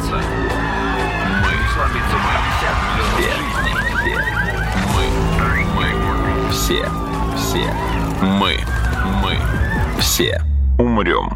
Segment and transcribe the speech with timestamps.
[0.00, 0.16] сломаться.
[1.42, 1.52] Мы.
[1.74, 2.32] Сломиться мы.
[3.16, 3.32] Все.
[4.94, 5.06] Мы.
[5.74, 5.88] Мы.
[6.50, 6.88] Все.
[7.36, 7.66] Все.
[8.22, 8.58] Мы.
[9.22, 9.38] Мы.
[10.00, 10.42] Все.
[10.78, 11.30] Умрем.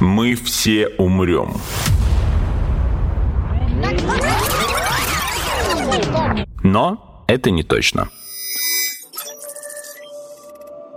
[0.00, 1.54] Мы все умрем.
[6.62, 8.08] Но это не точно.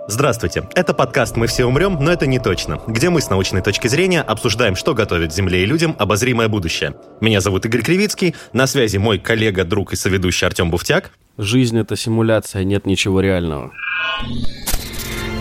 [0.06, 3.88] Здравствуйте, это подкаст «Мы все умрем, но это не точно», где мы с научной точки
[3.88, 6.96] зрения обсуждаем, что готовит Земле и людям обозримое будущее.
[7.22, 11.12] Меня зовут Игорь Кривицкий, на связи мой коллега, друг и соведущий Артем Буфтяк.
[11.38, 13.72] Жизнь— это симуляция, нет ничего реального.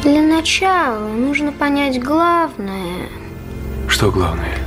[0.04, 3.08] Для начала нужно понять главное.
[3.88, 4.58] Что главное?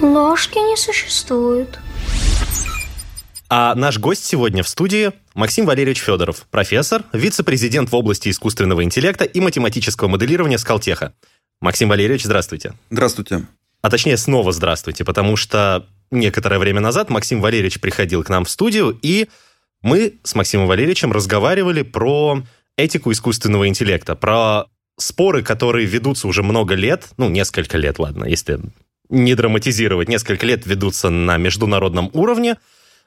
[0.00, 1.78] Ложки не существует.
[3.50, 9.26] А наш гость сегодня в студии Максим Валерьевич Федоров, профессор, вице-президент в области искусственного интеллекта
[9.26, 11.12] и математического моделирования Скалтеха.
[11.60, 12.72] Максим Валерьевич, здравствуйте.
[12.88, 13.46] Здравствуйте.
[13.82, 18.50] А точнее, снова здравствуйте, потому что некоторое время назад Максим Валерьевич приходил к нам в
[18.50, 19.28] студию, и
[19.82, 22.42] мы с Максимом Валерьевичем разговаривали про
[22.78, 24.64] этику искусственного интеллекта, про
[24.96, 28.58] споры, которые ведутся уже много лет, ну, несколько лет, ладно, если
[29.10, 32.56] не драматизировать, несколько лет ведутся на международном уровне–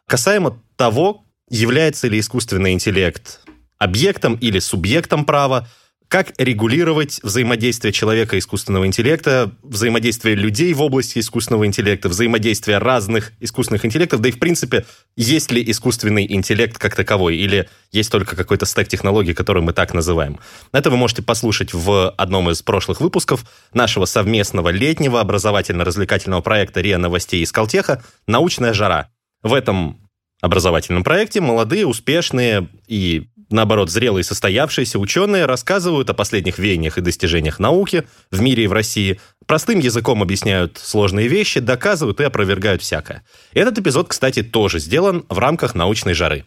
[0.09, 3.42] Касаемо того, является ли искусственный интеллект
[3.78, 5.67] объектом или субъектом права,
[6.09, 13.31] как регулировать взаимодействие человека и искусственного интеллекта, взаимодействие людей в области искусственного интеллекта, взаимодействие разных
[13.39, 18.36] искусственных интеллектов, да и, в принципе, есть ли искусственный интеллект как таковой, или есть только
[18.36, 20.39] какой-то стек технологий, который мы так называем.
[20.72, 26.97] Это вы можете послушать в одном из прошлых выпусков нашего совместного летнего образовательно-развлекательного проекта РИА
[26.97, 29.11] Новостей из Калтеха «Научная жара».
[29.44, 30.09] В этом
[30.42, 37.59] образовательном проекте молодые, успешные и, наоборот, зрелые состоявшиеся ученые рассказывают о последних веяниях и достижениях
[37.59, 43.24] науки в мире и в России, простым языком объясняют сложные вещи, доказывают и опровергают всякое.
[43.53, 46.46] Этот эпизод, кстати, тоже сделан в рамках научной жары.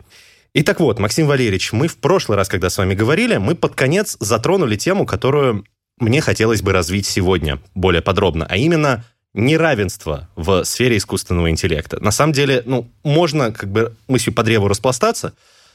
[0.54, 3.74] И так вот, Максим Валерьевич, мы в прошлый раз, когда с вами говорили, мы под
[3.74, 5.64] конец затронули тему, которую
[5.98, 12.02] мне хотелось бы развить сегодня более подробно, а именно неравенство в сфере искусственного интеллекта.
[12.02, 15.34] На самом деле, ну, можно как бы мыслью по древу распластаться,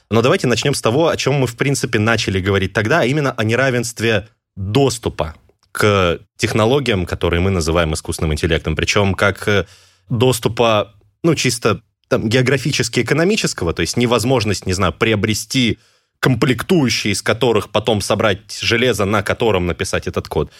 [0.10, 3.32] но давайте начнем с того, о чем мы, в принципе, начали говорить тогда, а именно
[3.32, 5.36] о неравенстве доступа
[5.72, 9.68] к технологиям, которые мы называем искусственным интеллектом, причем как
[10.10, 15.80] доступа, ну, чисто там, географически-экономического, то есть невозможность, не знаю, приобрести
[16.20, 20.52] комплектующие, из которых потом собрать железо, на котором написать этот код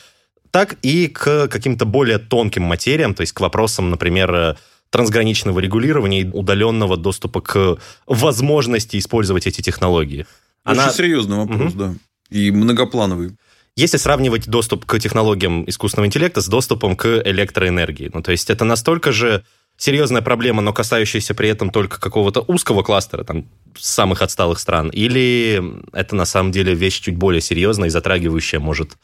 [0.52, 4.56] так и к каким-то более тонким материям, то есть к вопросам, например, э,
[4.90, 10.26] трансграничного регулирования и удаленного доступа к возможности использовать эти технологии.
[10.64, 10.88] Она...
[10.88, 11.80] Очень серьезный вопрос, угу.
[11.80, 11.94] да.
[12.30, 13.38] И многоплановый.
[13.76, 18.66] Если сравнивать доступ к технологиям искусственного интеллекта с доступом к электроэнергии, ну, то есть это
[18.66, 19.44] настолько же
[19.78, 23.46] серьезная проблема, но касающаяся при этом только какого-то узкого кластера, там,
[23.78, 25.62] самых отсталых стран, или
[25.94, 28.98] это на самом деле вещь чуть более серьезная и затрагивающая, может,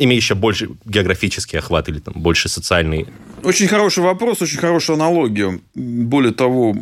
[0.00, 3.06] имеющая больше географический охват или там больше социальный?
[3.44, 5.60] Очень хороший вопрос, очень хорошая аналогия.
[5.74, 6.74] Более того,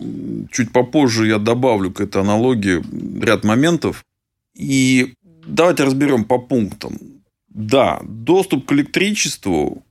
[0.51, 2.83] чуть попозже я добавлю к этой аналогии
[3.23, 4.05] ряд моментов.
[4.55, 5.15] И
[5.47, 6.99] давайте разберем по пунктам.
[7.49, 9.85] Да, доступ к электричеству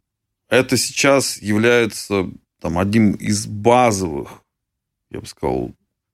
[0.49, 2.29] это сейчас является
[2.61, 4.41] там, одним из базовых,
[5.11, 5.71] я бы сказал,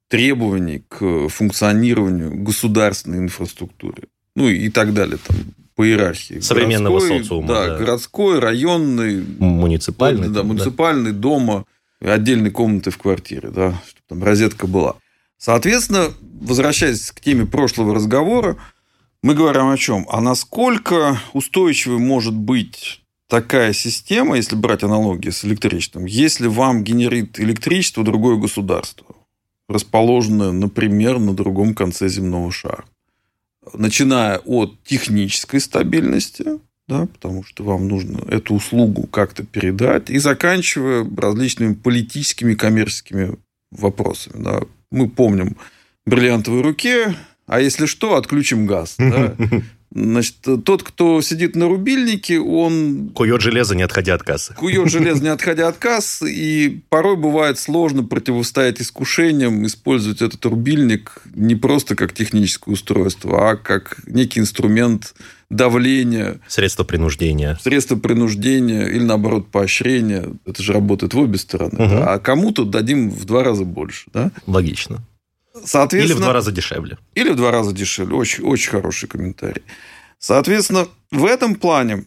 [0.07, 4.07] требований к функционированию государственной инфраструктуры.
[4.35, 5.19] Ну и так далее.
[5.25, 5.37] Там,
[5.75, 6.39] по иерархии.
[6.39, 7.47] Современного городской, социума.
[7.47, 9.23] Да, да, городской, районный.
[9.39, 10.29] Муниципальный.
[10.29, 11.17] Да, муниципальный, да.
[11.17, 11.65] дома,
[11.99, 14.95] отдельной комнаты в квартире, да, чтобы там розетка была.
[15.37, 16.11] Соответственно,
[16.41, 18.57] возвращаясь к теме прошлого разговора,
[19.21, 20.05] мы говорим о чем?
[20.09, 27.39] А насколько устойчивой может быть такая система, если брать аналогии с электричеством, если вам генерит
[27.39, 29.15] электричество другое государство,
[29.67, 32.85] расположенное, например, на другом конце земного шара
[33.73, 36.45] начиная от технической стабильности,
[36.87, 43.37] да, потому что вам нужно эту услугу как-то передать, и заканчивая различными политическими, коммерческими
[43.71, 44.43] вопросами.
[44.43, 44.61] Да.
[44.91, 45.57] Мы помним
[46.05, 47.15] бриллиантовой руке,
[47.47, 48.95] а если что, отключим газ.
[48.97, 49.35] Да?
[49.95, 53.11] Значит, тот, кто сидит на рубильнике, он...
[53.13, 54.55] Кует железо, не отходя от кассы.
[54.55, 56.33] Кует железо, не отходя от кассы.
[56.33, 63.55] И порой бывает сложно противостоять искушениям, использовать этот рубильник не просто как техническое устройство, а
[63.55, 65.13] как некий инструмент
[65.51, 66.39] давления.
[66.47, 67.59] Средство принуждения.
[67.61, 70.25] Средство принуждения или, наоборот, поощрения.
[70.45, 71.75] Это же работает в обе стороны.
[71.75, 71.89] Угу.
[71.89, 72.13] Да?
[72.13, 74.05] А кому-то дадим в два раза больше.
[74.11, 74.31] Да?
[74.47, 75.03] Логично.
[75.53, 76.97] Соответственно, или в два раза дешевле.
[77.15, 78.15] Или в два раза дешевле.
[78.15, 79.63] Очень, очень хороший комментарий.
[80.19, 82.05] Соответственно, в этом плане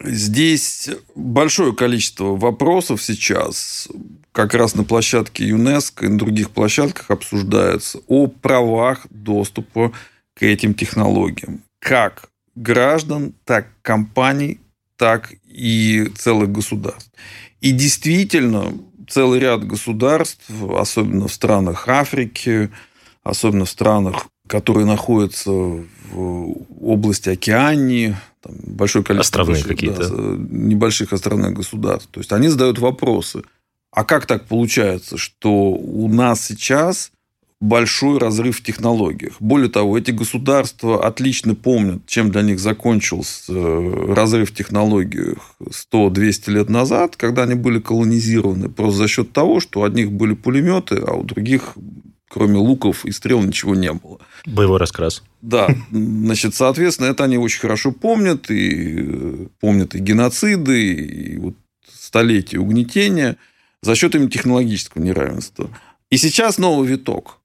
[0.00, 3.88] здесь большое количество вопросов сейчас
[4.32, 9.92] как раз на площадке ЮНЕСКО и на других площадках обсуждается о правах доступа
[10.34, 11.62] к этим технологиям.
[11.80, 14.60] Как граждан, так компаний,
[14.96, 17.10] так и целых государств.
[17.60, 18.72] И действительно,
[19.08, 20.44] целый ряд государств,
[20.76, 22.70] особенно в странах Африки,
[23.22, 30.08] особенно в странах, которые находятся в области Океании, там большое количество Островные больших, какие-то.
[30.08, 32.08] да, небольших островных государств.
[32.10, 33.42] То есть они задают вопросы.
[33.90, 37.10] А как так получается, что у нас сейчас
[37.60, 39.34] большой разрыв в технологиях?
[39.40, 46.50] Более того, эти государства отлично помнят, чем для них закончился э, разрыв в технологиях 100-200
[46.50, 50.96] лет назад, когда они были колонизированы, просто за счет того, что у одних были пулеметы,
[50.96, 51.74] а у других
[52.28, 54.18] кроме луков и стрел ничего не было.
[54.46, 55.22] Боевой раскрас.
[55.40, 61.54] Да, значит, соответственно, это они очень хорошо помнят, и э, помнят и геноциды, и вот
[61.90, 63.36] столетия угнетения
[63.82, 65.70] за счет именно технологического неравенства.
[66.10, 67.37] И сейчас новый виток.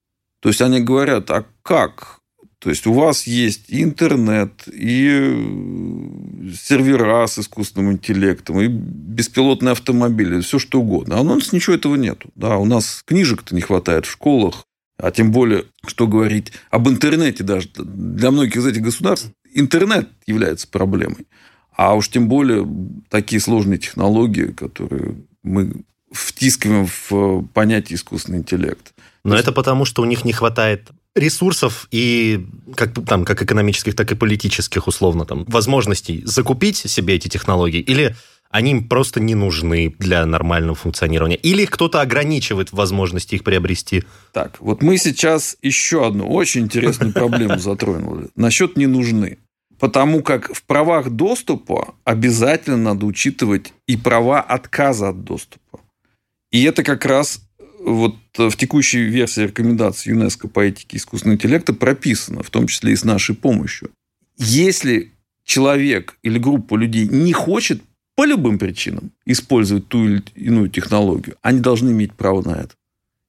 [0.44, 2.20] То есть они говорят, а как?
[2.60, 10.42] То есть у вас есть интернет, и э, сервера с искусственным интеллектом, и беспилотные автомобили,
[10.42, 11.16] все что угодно.
[11.16, 12.30] А у нас ничего этого нету.
[12.36, 14.66] Да, у нас книжек-то не хватает в школах,
[14.98, 17.70] а тем более, что говорить об интернете даже.
[17.78, 21.26] Для многих из этих государств интернет является проблемой.
[21.72, 22.68] А уж тем более
[23.08, 25.72] такие сложные технологии, которые мы
[26.12, 28.93] втискиваем в понятие искусственный интеллект.
[29.24, 34.12] Но это потому, что у них не хватает ресурсов и как, там, как экономических, так
[34.12, 38.16] и политических, условно, там, возможностей закупить себе эти технологии, или
[38.50, 44.04] они им просто не нужны для нормального функционирования, или кто-то ограничивает возможности их приобрести.
[44.32, 48.28] Так, вот мы сейчас еще одну очень интересную проблему затронули.
[48.36, 49.40] Насчет не нужны.
[49.80, 55.80] Потому как в правах доступа обязательно надо учитывать и права отказа от доступа.
[56.52, 57.42] И это как раз
[57.86, 62.96] вот в текущей версии рекомендаций ЮНЕСКО по этике искусственного интеллекта прописано, в том числе и
[62.96, 63.92] с нашей помощью.
[64.38, 65.12] Если
[65.44, 67.82] человек или группа людей не хочет
[68.16, 72.74] по любым причинам использовать ту или иную технологию, они должны иметь право на это.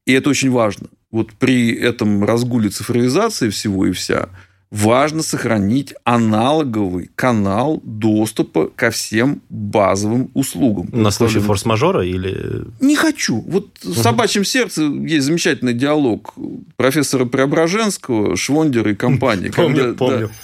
[0.06, 0.88] И это очень важно.
[1.10, 4.28] Вот при этом разгуле цифровизации всего и вся–
[4.74, 10.88] важно сохранить аналоговый канал доступа ко всем базовым услугам.
[10.90, 12.64] На случай форс-мажора или...
[12.80, 13.40] Не хочу.
[13.46, 16.34] Вот в «Собачьем сердце» есть замечательный диалог
[16.76, 19.50] профессора Преображенского, Швондера и компании.
[19.54, 20.28] Помню, когда- помню.
[20.28, 20.34] да.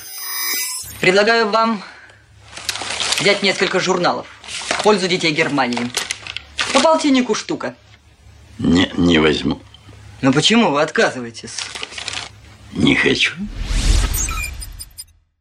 [1.01, 1.83] Предлагаю вам
[3.19, 4.27] взять несколько журналов
[4.79, 5.91] в пользу детей Германии.
[6.73, 7.75] По полтиннику штука.
[8.61, 9.61] Не, не возьму.
[10.23, 11.55] Но почему вы отказываетесь?
[12.75, 13.33] Не хочу.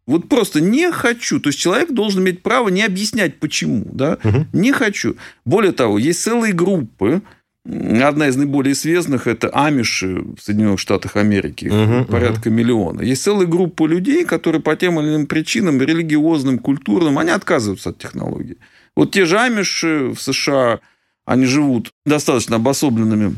[0.10, 1.40] Вот просто не хочу.
[1.40, 3.86] То есть человек должен иметь право не объяснять, почему.
[3.94, 4.18] Да?
[4.54, 5.16] Не хочу.
[5.46, 7.22] Более того, есть целые группы.
[7.64, 11.66] Одна из наиболее известных– это амиши в Соединенных Штатах Америки.
[11.66, 13.02] Мгм, порядка миллиона.
[13.02, 18.00] Есть целая группа людей, которые по тем или иным причинам, религиозным, культурным, они отказываются от
[18.00, 18.58] технологий.
[18.96, 20.80] Вот те же амиши в США,
[21.26, 23.36] они живут достаточно обособленными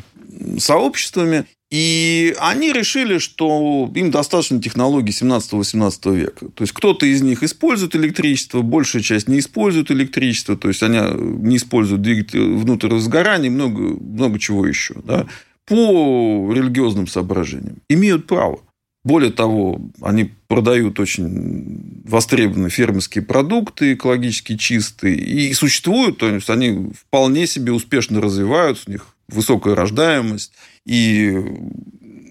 [0.58, 6.50] сообществами, и они решили, что им достаточно технологий 17-18 века.
[6.50, 11.00] То есть кто-то из них использует электричество, большая часть не использует электричество, то есть они
[11.00, 14.96] не используют двигатель внутреннего сгорания, много, много чего еще.
[15.06, 15.28] Да?
[15.66, 17.78] По религиозным соображениям.
[17.88, 18.60] Имеют право.
[19.06, 26.92] Более того, они продают очень востребованные фермерские продукты, экологически чистые, и существуют, то есть они
[26.94, 30.54] вполне себе успешно развиваются, у них высокая рождаемость,
[30.86, 31.30] и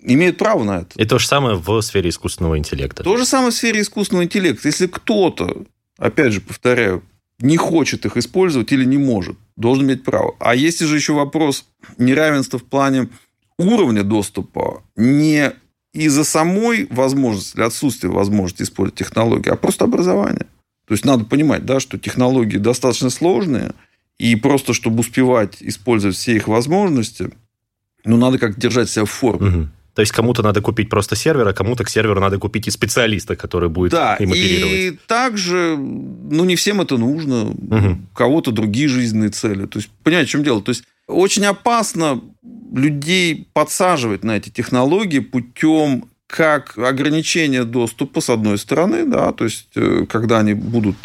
[0.03, 1.01] имеют право на это.
[1.01, 3.03] И то же самое в сфере искусственного интеллекта.
[3.03, 4.69] То же самое в сфере искусственного интеллекта.
[4.69, 5.65] Если кто-то,
[5.99, 7.03] опять же, повторяю,
[7.41, 10.37] не хочет их использовать или не может, должен иметь право.
[10.41, 11.67] А есть же еще вопрос
[11.99, 13.09] неравенства в плане
[13.59, 15.53] уровня доступа не
[15.93, 20.47] из-за самой возможности или отсутствия возможности использовать технологии, а просто образования.
[20.87, 23.73] То есть надо понимать, да, что технологии достаточно сложные,
[24.21, 27.31] и просто чтобы успевать использовать все их возможности,
[28.05, 29.49] ну, надо как держать себя в форме.
[29.49, 29.73] Мгм.
[29.95, 33.35] То есть кому-то надо купить просто сервер, а кому-то к серверу надо купить и специалиста,
[33.35, 34.75] который будет Да, им оперировать.
[34.75, 37.45] и также, ну, не всем это нужно.
[37.45, 38.09] Мгм.
[38.13, 39.67] У кого-то другие жизненные цели.
[39.67, 40.63] То есть, понимаете, в чем дело?
[40.63, 42.21] То есть, очень опасно
[42.75, 49.69] людей подсаживать на эти технологии путем как ограничения доступа, с одной стороны, да, то есть,
[49.75, 50.97] э, когда они будут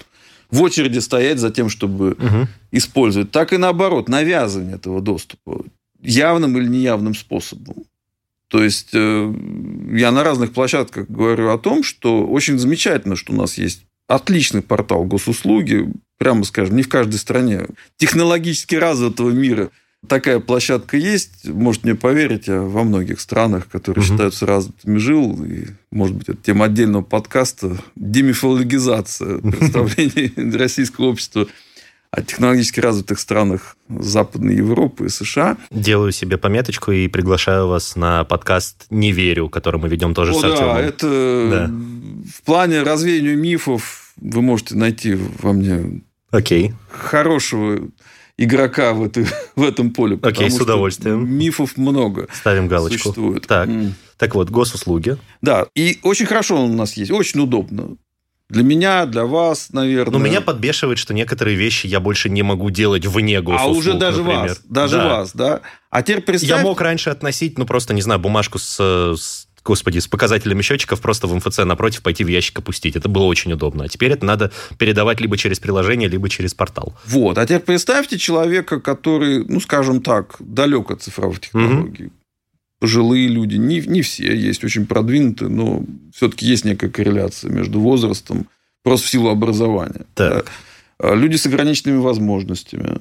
[0.56, 2.48] в очереди стоять за тем, чтобы Мгм.
[2.72, 5.64] использовать, так и наоборот, навязывание этого доступа
[6.02, 7.76] явным или неявным способом.
[8.48, 9.34] То есть э,
[9.92, 14.62] я на разных площадках говорю о том, что очень замечательно, что у нас есть отличный
[14.62, 17.66] портал госуслуги, прямо скажем, не в каждой стране
[17.98, 19.72] технологически развитого мира
[20.08, 21.48] такая площадка есть.
[21.48, 24.12] Может мне поверить, я во многих странах, которые угу.
[24.12, 25.44] считаются развитыми, жил.
[25.44, 27.78] И, может быть, это тема отдельного подкаста.
[27.96, 31.48] Демифологизация представлений российского общества
[32.12, 35.58] о технологически развитых странах Западной Европы и США.
[35.70, 40.40] Делаю себе пометочку и приглашаю вас на подкаст «Не верю», который мы ведем тоже О,
[40.40, 40.76] с Артемом.
[40.76, 41.72] Да, это да.
[42.34, 46.74] в плане развеяния мифов вы можете найти во мне Окей.
[46.90, 47.90] хорошего
[48.38, 49.26] игрока в, это,
[49.56, 50.20] в этом поле.
[50.22, 51.28] Окей, с удовольствием.
[51.28, 52.28] Мифов много.
[52.34, 53.00] Ставим галочку.
[53.00, 53.48] Существует.
[53.48, 53.92] Так, mm.
[54.18, 55.18] так вот, госуслуги.
[55.42, 57.98] Да, и очень хорошо он у нас есть, очень удобно.
[58.48, 60.12] Для меня, для вас, наверное.
[60.12, 63.94] Но меня подбешивает, что некоторые вещи я больше не могу делать вне госуслуг, А уже
[63.96, 64.50] даже например.
[64.50, 65.08] вас, даже да.
[65.08, 65.62] вас, да?
[65.90, 66.60] А теперь представь...
[66.60, 68.78] Я мог раньше относить, ну, просто, не знаю, бумажку с,
[69.18, 72.96] с господи, с показателями счетчиков просто в МФЦ напротив пойти в ящик опустить.
[72.96, 73.86] Это было очень удобно.
[73.86, 76.96] А теперь это надо передавать либо через приложение, либо через портал.
[77.06, 77.38] Вот.
[77.38, 82.06] А теперь представьте человека, который, ну, скажем так, далек от цифровых технологий.
[82.06, 82.14] Угу.
[82.80, 88.48] Пожилые люди, не, не все, есть очень продвинутые, но все-таки есть некая корреляция между возрастом,
[88.84, 90.06] просто в силу образования.
[90.14, 90.52] Так.
[91.00, 91.16] Да.
[91.16, 93.00] Люди с ограниченными возможностями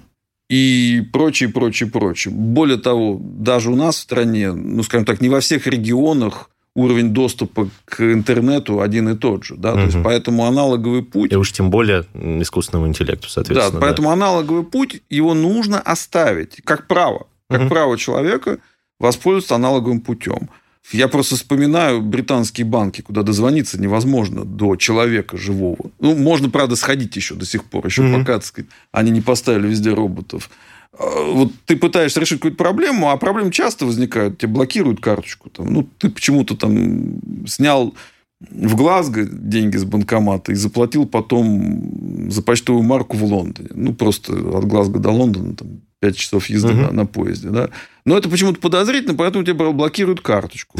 [0.49, 2.33] и прочее, прочее, прочее.
[2.33, 7.11] Более того, даже у нас в стране, ну, скажем так, не во всех регионах уровень
[7.11, 9.57] доступа к интернету один и тот же.
[9.57, 9.73] Да?
[9.73, 9.79] Угу.
[9.79, 11.33] То есть, поэтому аналоговый путь...
[11.33, 13.81] И уж тем более искусственному интеллекту, соответственно.
[13.81, 14.15] Да, поэтому да.
[14.15, 17.27] аналоговый путь, его нужно оставить как право.
[17.49, 17.69] Как угу.
[17.71, 18.59] право человека
[18.99, 20.49] воспользоваться аналоговым путем.
[20.93, 25.91] Я просто вспоминаю британские банки, куда дозвониться невозможно до человека живого.
[25.99, 29.23] Ну, можно, правда, сходить еще до сих пор, еще mm пока, так сказать, они не
[29.23, 30.51] поставили везде роботов.
[30.99, 34.39] А, вот ты пытаешься решить какую-то проблему, а проблемы часто возникают.
[34.39, 35.51] Тебе блокируют карточку.
[35.51, 37.95] Там, ну, ты почему-то там снял
[38.41, 43.69] в Глазго деньги с банкомата и заплатил потом за почтовую марку в Лондоне.
[43.75, 46.81] Ну, просто от Глазго до Лондона там, 5 часов езды угу.
[46.81, 47.49] на, на поезде.
[47.49, 47.71] Да?
[48.05, 50.79] Но это почему-то подозрительно, поэтому тебе блокируют карточку.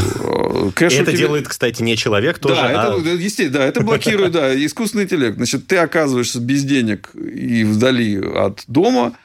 [0.75, 1.19] Кэш это тебе...
[1.19, 2.57] делает, кстати, не человек тоже.
[2.57, 3.01] Да, а...
[3.01, 5.37] это, естественно, да, это блокирует да, искусственный интеллект.
[5.37, 9.17] Значит, ты оказываешься без денег и вдали от дома,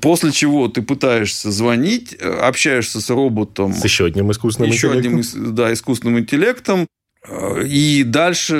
[0.00, 3.72] После чего ты пытаешься звонить, общаешься с роботом.
[3.72, 5.20] С еще одним искусственным еще интеллектом.
[5.20, 6.86] одним да, искусственным интеллектом.
[7.66, 8.56] И дальше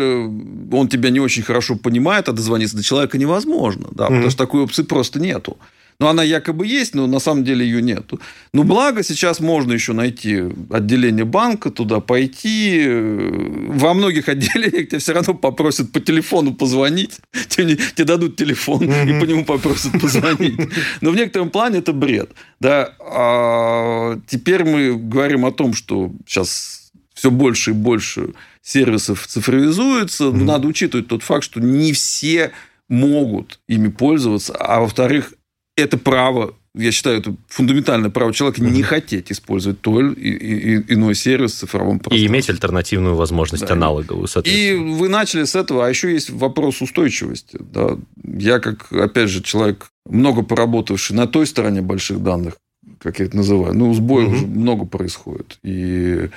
[0.73, 3.88] он тебя не очень хорошо понимает, а дозвониться до человека невозможно.
[3.92, 4.08] Да, mm-hmm.
[4.08, 5.56] Потому что такой опции просто нету.
[6.00, 8.21] Ну, она якобы есть, но на самом деле ее нету.
[8.52, 12.87] Но благо сейчас можно еще найти отделение банка, туда пойти.
[12.87, 17.19] Во многих отделениях тебя все равно попросят по телефону позвонить.
[17.49, 20.61] Тебе, тебе дадут телефон и по нему попросят позвонить.
[21.00, 22.31] Но в некотором плане это бред.
[22.61, 22.95] Да?
[23.00, 30.25] А теперь мы говорим о том, что сейчас все больше и больше сервисов цифровизуется.
[30.25, 30.45] Mm-hmm.
[30.45, 32.52] Надо учитывать тот факт, что не все
[32.88, 35.35] могут ими пользоваться, а во-вторых,
[35.78, 38.70] это право, я считаю, это фундаментальное право человека mm-hmm.
[38.70, 42.26] не хотеть использовать той или иной сервис в цифровом пространстве.
[42.26, 43.73] И иметь альтернативную возможность да.
[43.73, 44.92] аналоговую, соответственно.
[44.92, 47.58] И вы начали с этого, а еще есть вопрос устойчивости.
[47.73, 47.97] Да.
[48.25, 52.54] Я, как, опять же, человек, много поработавший на той стороне больших данных,
[52.99, 54.35] как я это называю, ну, сбоев mm-hmm.
[54.35, 55.58] уже много происходит.
[55.62, 56.28] И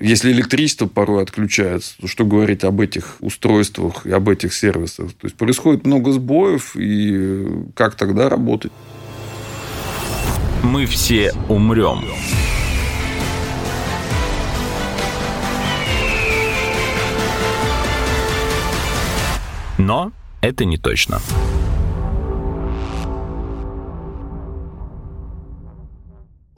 [0.00, 5.12] если электричество порой отключается, то что говорить об этих устройствах и об этих сервисах?
[5.12, 8.72] То есть происходит много сбоев, и как тогда работать?
[10.62, 12.04] Мы все умрем.
[19.78, 21.20] Но это не точно.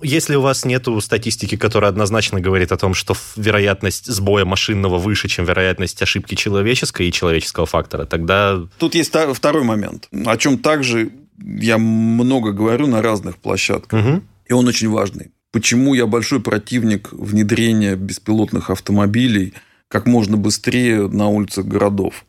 [0.00, 5.28] Если у вас нет статистики, которая однозначно говорит о том, что вероятность сбоя машинного выше,
[5.28, 8.60] чем вероятность ошибки человеческой и человеческого фактора, тогда...
[8.78, 14.22] Тут есть второй момент, о чем также я много говорю на разных площадках, угу.
[14.48, 15.32] и он очень важный.
[15.50, 19.54] Почему я большой противник внедрения беспилотных автомобилей
[19.88, 22.24] как можно быстрее на улицах городов?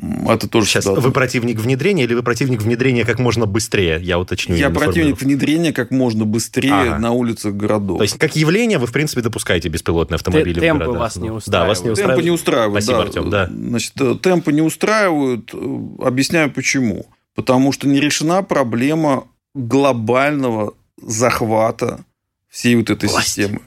[0.00, 3.98] Это тоже Сейчас, вы противник внедрения или вы противник внедрения как можно быстрее?
[4.00, 4.54] Я уточню.
[4.54, 6.98] Я противник внедрения как можно быстрее ага.
[6.98, 7.98] на улицах городов.
[7.98, 11.00] То есть, как явление, вы, в принципе, допускаете беспилотные автомобили темпы в городах.
[11.00, 11.46] вас не устраивают.
[11.48, 12.16] Да, вас не устраивают.
[12.16, 13.04] Темпы не устраивают, Спасибо, да.
[13.04, 13.46] Артем, да.
[13.46, 15.50] Значит, э, темпы не устраивают.
[15.52, 17.06] Э, объясняю, почему.
[17.34, 19.24] Потому что не решена проблема
[19.54, 22.04] глобального захвата
[22.48, 23.28] всей вот этой Власть.
[23.28, 23.60] системы.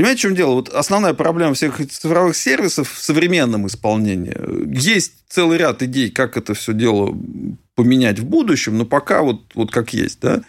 [0.00, 0.54] Понимаете, в чем дело?
[0.54, 4.34] Вот основная проблема всех цифровых сервисов в современном исполнении.
[4.74, 7.14] Есть целый ряд идей, как это все дело
[7.74, 10.20] поменять в будущем, но пока вот, вот как есть.
[10.22, 10.40] Да?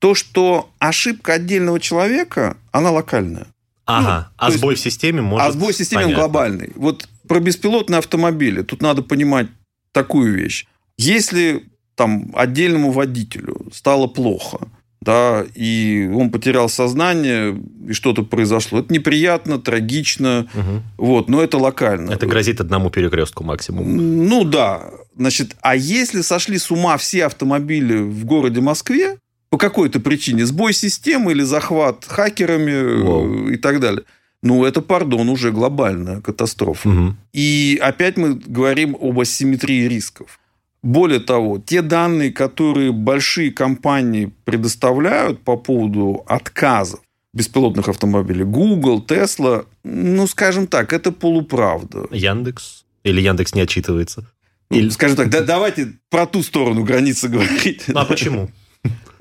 [0.00, 3.46] То, что ошибка отдельного человека, она локальная.
[3.86, 5.48] Ага, ну, а сбой есть, в системе может...
[5.48, 6.22] А сбой в системе Понятно.
[6.22, 6.72] глобальный.
[6.74, 8.60] Вот про беспилотные автомобили.
[8.60, 9.46] Тут надо понимать
[9.92, 10.66] такую вещь.
[10.98, 11.64] Если
[11.94, 14.68] там отдельному водителю стало плохо,
[15.04, 17.56] да, и он потерял сознание,
[17.88, 18.80] и что-то произошло.
[18.80, 20.82] Это неприятно, трагично, Мгм.
[20.98, 22.10] вот, но это локально.
[22.10, 23.96] Это грозит одному перекрестку максимум.
[24.26, 24.90] Ну да.
[25.16, 29.16] Значит, а если сошли с ума все автомобили в городе Москве,
[29.50, 33.48] по какой-то причине, сбой системы или захват хакерами Вау.
[33.50, 34.02] э, и так далее,
[34.42, 36.88] ну, это, пардон, уже глобальная катастрофа.
[36.88, 37.16] Мгм.
[37.32, 40.40] И опять мы говорим об асимметрии рисков.
[40.84, 47.00] Более того, те данные, которые большие компании предоставляют по поводу отказов
[47.32, 52.06] беспилотных автомобилей, Google, Tesla, ну, скажем так, это полуправда.
[52.10, 52.84] Яндекс?
[53.02, 54.26] Или Яндекс не отчитывается?
[54.70, 57.84] Ну, Или- Скажем так, да, давайте про ту сторону границы говорить.
[57.94, 58.50] А почему?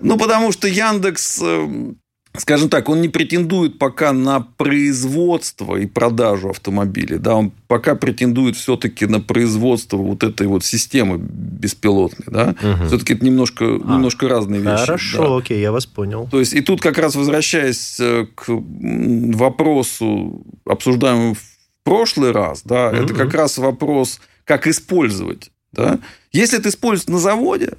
[0.01, 1.93] Ну, потому что Яндекс, э,
[2.37, 7.17] скажем так, он не претендует пока на производство и продажу автомобилей.
[7.17, 12.25] Да, он пока претендует все-таки на производство вот этой вот системы беспилотной.
[12.27, 12.55] Да?
[12.61, 12.87] Мгм.
[12.87, 14.71] Все-таки это немножко, немножко разные вещи.
[14.71, 14.77] да.
[14.85, 16.27] Хорошо, окей, я вас понял.
[16.31, 21.39] То есть, и тут как раз возвращаясь э, к вопросу, обсуждаемому в
[21.83, 23.05] прошлый раз, да, Мгм.
[23.05, 25.51] это как раз вопрос, как использовать.
[25.71, 25.99] Да?
[26.31, 27.73] Если это используется на заводе,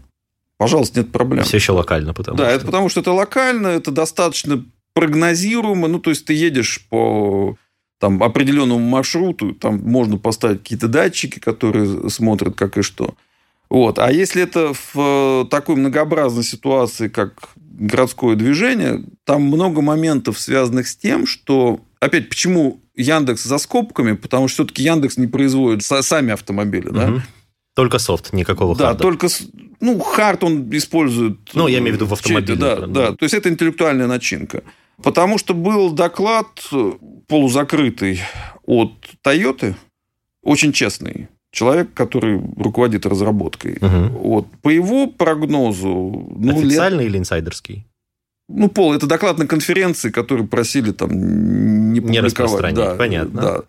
[0.59, 1.45] пожалуйста, нет проблем.
[1.45, 2.55] Все еще локально, потому да, что...
[2.55, 5.89] это потому что это локально, это достаточно прогнозируемо.
[5.89, 7.57] Ну, то есть, ты едешь по
[7.99, 13.15] там, определенному маршруту, там можно поставить какие-то датчики, которые смотрят как и что.
[13.71, 13.99] Вот.
[13.99, 20.87] А если это в э, такой многообразной ситуации, как городское движение, там много моментов, связанных
[20.87, 21.81] с тем, что...
[21.99, 24.13] Опять, почему Яндекс за скобками?
[24.13, 26.91] Потому что все-таки Яндекс не производит са- сами автомобили.
[26.91, 27.23] Да?
[27.75, 29.03] Только софт, никакого Да, харда.
[29.03, 29.43] только с-
[29.81, 31.39] ну хард он использует.
[31.55, 33.13] Ну, я имею в виду в э, автомобиле, Да, да, да.
[33.13, 34.63] То есть это интеллектуальная начинка.
[35.03, 36.93] Потому что был доклад э,
[37.27, 38.21] полузакрытый
[38.65, 38.93] от
[39.27, 39.75] Toyota,
[40.43, 43.79] очень честный человек, который руководит разработкой.
[43.81, 44.09] Мгм.
[44.19, 45.89] Вот по его прогнозу,
[46.37, 47.87] ну лет, Официальный или инсайдерский?
[48.49, 51.11] ну пол, это доклад на конференции, который просили там
[51.93, 52.25] не публиковать.
[52.33, 53.41] распространять, Да, понятно.
[53.43, 53.61] Да.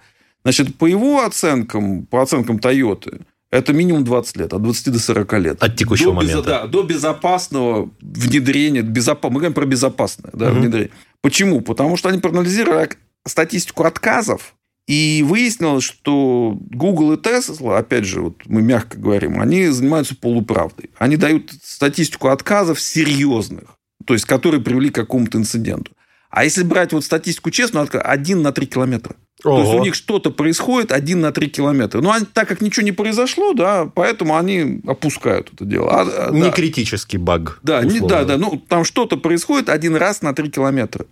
[0.44, 5.34] Значит, по его оценкам, по оценкам Toyota, это минимум 20 лет, от 20 до 40
[5.40, 5.64] лет.
[5.64, 6.44] От текущего до безо- момента.
[6.50, 8.82] да, до безопасного внедрения.
[8.82, 9.30] Безопа...
[9.30, 10.62] Мы говорим про безопасное да, Мгм.
[10.62, 10.92] внедрение.
[11.22, 11.62] Почему?
[11.62, 12.90] Потому что они проанализировали
[13.26, 14.56] статистику отказов,
[14.88, 20.92] и выяснилось, что Google и Tesla, опять же, вот мы мягко говорим, они занимаются полуправдой.
[21.00, 23.64] Они дают статистику отказов серьезных,
[24.06, 25.92] то есть которые привели к какому-то инциденту.
[26.36, 29.16] А если брать вот статистику честную, отка- один на три километра.
[29.42, 29.80] То есть Ого.
[29.80, 32.02] у них что-то происходит один на три километра.
[32.02, 35.90] Но они, так как ничего не произошло, да, поэтому они опускают это дело.
[35.92, 36.52] А, а, Не да.
[36.52, 37.60] критический баг.
[37.64, 38.38] Да, не- да, да.
[38.38, 41.06] Ну, там что-то происходит один раз на 3 километра.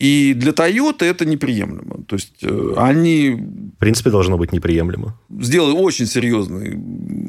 [0.00, 2.04] И для Toyota это неприемлемо.
[2.08, 5.18] То есть, э, они В принципе, должно быть неприемлемо.
[5.40, 6.78] сделали очень серьезный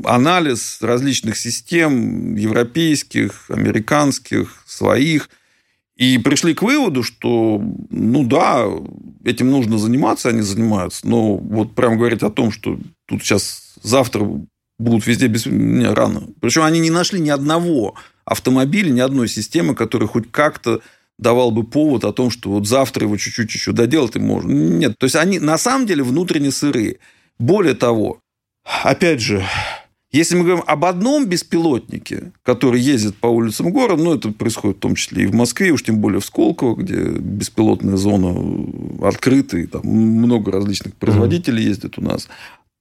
[0.05, 5.29] анализ различных систем, европейских, американских, своих,
[5.95, 8.65] и пришли к выводу, что, ну да,
[9.23, 14.27] этим нужно заниматься, они занимаются, но вот прям говорить о том, что тут сейчас завтра
[14.79, 15.45] будут везде без...
[15.45, 16.23] Не, рано.
[16.41, 20.81] Причем они не нашли ни одного автомобиля, ни одной системы, которая хоть как-то
[21.19, 24.51] давал бы повод о том, что вот завтра его чуть-чуть еще доделать и можно.
[24.51, 26.97] Нет, то есть они на самом деле внутренне сырые.
[27.37, 28.19] Более того,
[28.83, 29.43] опять же,
[30.13, 34.81] если мы говорим об одном беспилотнике, который ездит по улицам города, ну, это происходит в
[34.81, 38.35] том числе и в Москве, уж тем более в Сколково, где беспилотная зона
[39.07, 42.27] открыта, и там много различных производителей ездит у нас,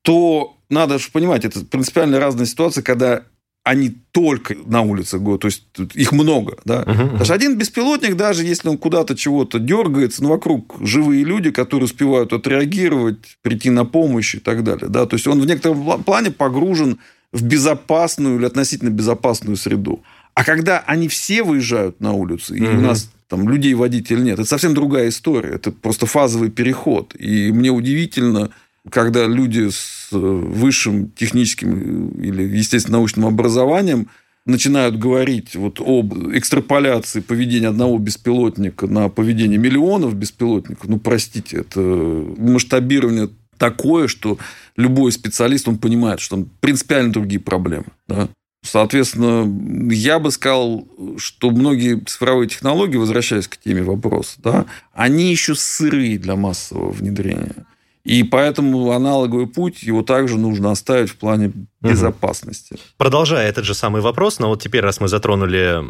[0.02, 3.22] то надо же понимать, это принципиально разная ситуация, когда
[3.64, 5.64] они только на улицах города, то есть
[5.94, 6.82] их много, да.
[6.82, 11.84] Потому что один беспилотник, даже если он куда-то чего-то дергается, ну, вокруг живые люди, которые
[11.84, 14.88] успевают отреагировать, прийти на помощь и так далее.
[14.88, 15.06] Да?
[15.06, 16.98] То есть он в некотором пла- плане погружен
[17.32, 20.02] в безопасную или относительно безопасную среду.
[20.34, 22.82] А когда они все выезжают на улицу, и у Мгм.
[22.82, 25.50] нас там людей водителей нет, это совсем другая история.
[25.54, 27.14] Это просто фазовый переход.
[27.18, 28.50] И мне удивительно,
[28.90, 34.08] когда люди с э, высшим техническим или, естественно, научным образованием
[34.44, 41.80] начинают говорить вот об экстраполяции поведения одного беспилотника на поведение миллионов беспилотников, ну, простите, это
[41.80, 43.30] масштабирование
[43.62, 44.38] такое, что
[44.76, 47.86] любой специалист, он понимает, что там принципиально другие проблемы.
[48.08, 48.28] Да?
[48.64, 49.48] Соответственно,
[49.94, 56.18] я бы сказал, что многие цифровые технологии, возвращаясь к теме вопроса, да, они еще сырые
[56.18, 57.66] для массового внедрения.
[58.02, 62.78] И поэтому аналоговый путь, его также нужно оставить в плане безопасности.
[62.96, 65.84] Продолжая этот же самый вопрос, но вот теперь, раз мы затронули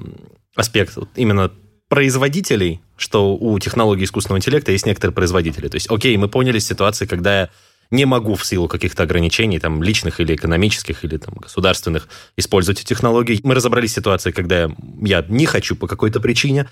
[0.54, 1.50] аспект вот именно
[1.92, 5.68] производителей, что у технологий искусственного интеллекта есть некоторые производители.
[5.68, 7.50] То есть, окей, мы поняли ситуации, когда
[7.90, 12.86] не могу в силу каких-то ограничений, там, личных или экономических, или там, государственных, использовать эти
[12.86, 13.40] технологии.
[13.42, 14.70] Мы разобрались ситуации, когда
[15.02, 16.66] я не хочу по какой-то причине,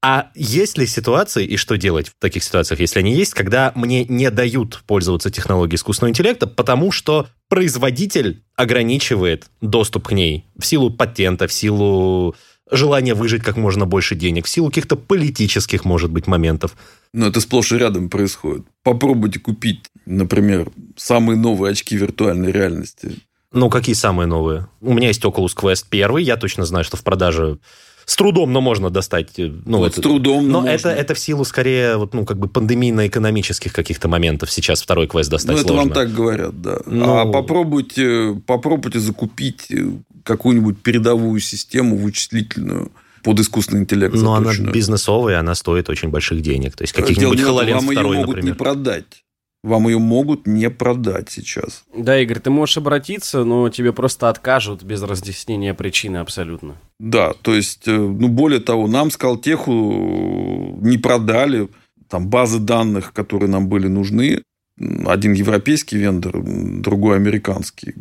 [0.00, 4.06] а есть ли ситуации, и что делать в таких ситуациях, если они есть, когда мне
[4.06, 10.90] не дают пользоваться технологией искусственного интеллекта, потому что производитель ограничивает доступ к ней в силу
[10.90, 12.34] патента, в силу
[12.72, 16.76] желания выжить как можно больше денег, в силу каких-то политических, может быть, моментов.
[17.12, 18.64] Но это сплошь и рядом происходит.
[18.82, 23.18] Попробуйте купить, например, самые новые очки виртуальной реальности.
[23.52, 24.66] Ну, какие самые новые?
[24.80, 27.58] У меня есть Oculus Quest 1, я точно знаю, что в продаже
[28.04, 29.38] с трудом, но можно достать.
[29.38, 32.24] э, Ну, Вот это, с трудом, но Но это, это в силу скорее вот, ну,
[32.24, 34.50] как бы пандемийно-экономических каких-то моментов.
[34.50, 35.82] Сейчас второй квест достать Ну, это сложно.
[35.84, 36.78] вам так говорят, да.
[36.86, 39.86] Ну- А попробуйте, попробуйте закупить э,
[40.24, 44.14] какую-нибудь передовую систему вычислительную под искусственный интеллект.
[44.14, 44.74] Но она заточенную.
[44.74, 46.74] бизнесовая, она стоит очень больших денег.
[46.76, 48.52] То есть каких-нибудь не в этом, HoloLens Вам ее 2, могут например.
[48.54, 49.04] не продать.
[49.62, 51.84] Вам ее могут не продать сейчас.
[51.96, 56.76] Да, Игорь, ты можешь обратиться, но тебе просто откажут без разъяснения причины абсолютно.
[56.98, 61.68] Да, то есть, э, ну, более того, нам Скалтеху не продали
[62.08, 64.42] там базы данных, которые нам были нужны.
[65.06, 67.94] Один европейский вендор, другой американский.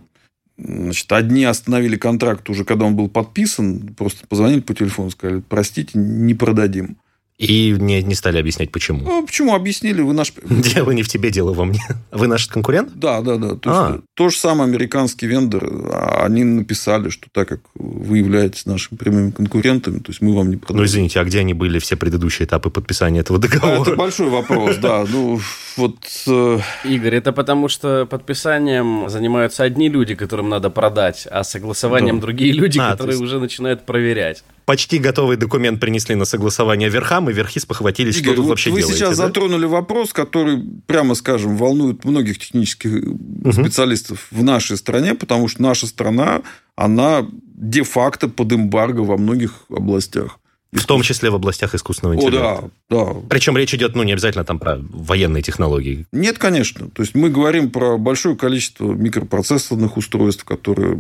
[0.58, 5.91] Значит, одни остановили контракт уже, когда он был подписан, просто позвонили по телефону, сказали, простите,
[5.97, 6.97] не продадим.
[7.41, 8.99] И не, не стали объяснять, почему.
[9.04, 9.56] Ну, почему?
[9.56, 10.32] Объяснили, вы наш...
[10.49, 11.80] Дело не в тебе, дело во мне.
[12.12, 12.91] Вы наш конкурент?
[12.93, 13.56] Да, да, да.
[13.56, 13.91] То, А.
[13.93, 15.63] есть, то же самое американский вендор.
[15.91, 20.49] а Они написали, что так как вы являетесь нашими прямыми конкурентами, то есть мы вам
[20.49, 20.86] не Ну, продаем.
[20.86, 23.95] извините, а где они были все предыдущие этапы подписания этого А, Это договора?
[23.95, 25.04] большой вопрос, да.
[25.12, 25.39] Ну,
[25.77, 25.97] вот...
[26.27, 32.51] э, Игорь, это потому что подписанием занимаются одни люди, которым надо продать, а согласованием другие
[32.54, 34.43] люди, А, то которые уже начинают проверять.
[34.71, 38.69] Почти готовый документ принесли на согласование верхам, и верхи спохватились, что Игорь, тут вот вообще
[38.69, 38.99] вы делаете.
[38.99, 39.25] сейчас да?
[39.25, 43.03] затронули вопрос, который, прямо скажем, волнует многих технических
[43.51, 46.43] специалистов в нашей стране, потому что наша страна,
[46.77, 50.39] она де-факто под эмбарго во многих областях.
[50.73, 52.69] В том числе в областях искусственного О, интеллекта.
[52.89, 53.13] да, да.
[53.29, 56.05] Причем речь идет, ну, не обязательно там про военные технологии.
[56.13, 56.89] Нет, конечно.
[56.89, 60.97] То есть мы говорим про большое количество микропроцессорных устройств, которые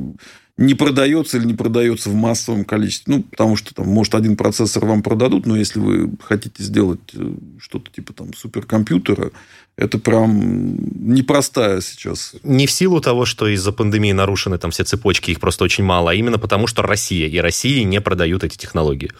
[0.57, 3.15] не продается или не продается в массовом количестве.
[3.15, 7.33] Ну, потому что там, может, один процессор вам продадут, но если вы хотите сделать э,
[7.59, 9.31] что-то типа там суперкомпьютера,
[9.77, 10.75] это прям
[11.13, 12.35] непростая сейчас.
[12.43, 16.11] Не в силу того, что из-за пандемии нарушены там все цепочки, их просто очень мало,
[16.11, 19.11] а именно потому, что Россия и России не продают эти технологии.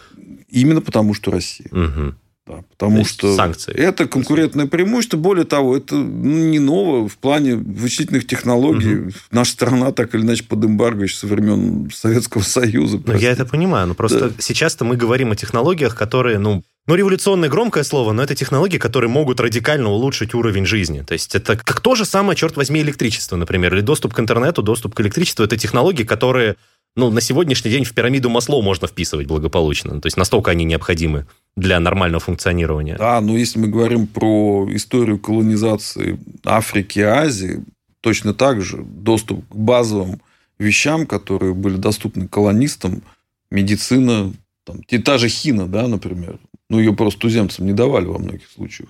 [0.52, 1.68] Именно потому, что Россия.
[1.70, 2.16] Мгм.
[2.44, 3.72] Да, То потому что санкции.
[3.72, 5.16] это конкурентное преимущество.
[5.16, 9.14] Более того, это ну, не ново в плане вычислительных технологий.
[9.30, 13.00] Наша страна так или иначе под эмбарго еще со времен Советского Союза.
[13.06, 17.48] Ну, я это понимаю, но просто сейчас-то мы говорим о технологиях, которые, ну, ну, революционное
[17.48, 21.04] громкое слово, но это технологии, которые могут радикально улучшить уровень жизни.
[21.06, 24.62] То есть это как то же самое, черт возьми, электричество, например, или доступ к интернету,
[24.62, 25.44] доступ к электричеству.
[25.44, 26.56] Это технологии, которые,
[26.94, 30.00] ну, на сегодняшний день в пирамиду Маслоу можно вписывать благополучно.
[30.00, 31.26] То есть настолько они необходимы
[31.56, 32.96] для нормального функционирования.
[32.98, 37.64] Да, но если мы говорим про историю колонизации Африки и Азии,
[38.00, 40.20] точно так же доступ к базовым
[40.58, 43.02] вещам, которые были доступны колонистам,
[43.50, 44.32] медицина,
[44.64, 48.88] там, та же хина, да, например, ну, ее просто туземцам не давали во многих случаях.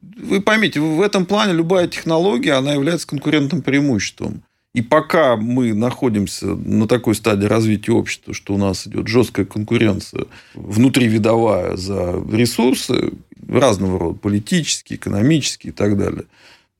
[0.00, 4.42] Вы поймите, в этом плане любая технология, она является конкурентным преимуществом.
[4.74, 10.24] И пока мы находимся на такой стадии развития общества, что у нас идет жесткая конкуренция
[10.54, 13.12] внутривидовая за ресурсы
[13.46, 16.24] разного рода, политические, экономические и так далее,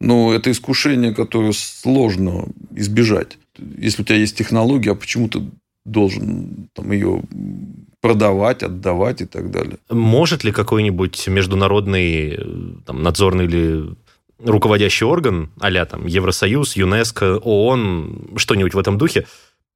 [0.01, 3.39] но это искушение, которое сложно избежать.
[3.59, 5.43] Если у тебя есть технология, а почему ты
[5.85, 7.23] должен там, ее
[8.01, 9.79] продавать, отдавать и так далее?
[9.91, 12.39] Может ли какой-нибудь международный э,
[12.85, 13.95] там, надзорный или
[14.45, 19.27] руководящий орган, а там Евросоюз, ЮНЕСКО, ООН, что-нибудь в этом духе,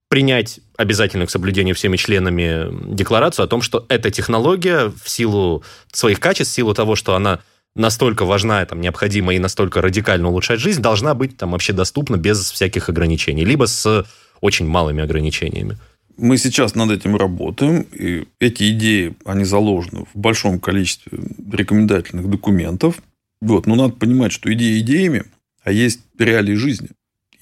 [0.08, 6.20] принять обязательно к соблюдению всеми членами декларацию о том, что эта технология в силу своих
[6.20, 7.40] качеств, в силу того, что она
[7.74, 12.50] настолько важна, там, необходима и настолько радикально улучшать жизнь, должна быть там вообще доступна без
[12.50, 14.06] всяких ограничений, либо с
[14.40, 15.76] очень малыми ограничениями.
[16.16, 21.18] Мы сейчас над этим работаем, и эти идеи, они заложены в большом количестве
[21.52, 22.96] рекомендательных документов.
[23.40, 23.66] Вот.
[23.66, 25.24] Но надо понимать, что идеи идеями,
[25.62, 26.88] а есть реалии жизни.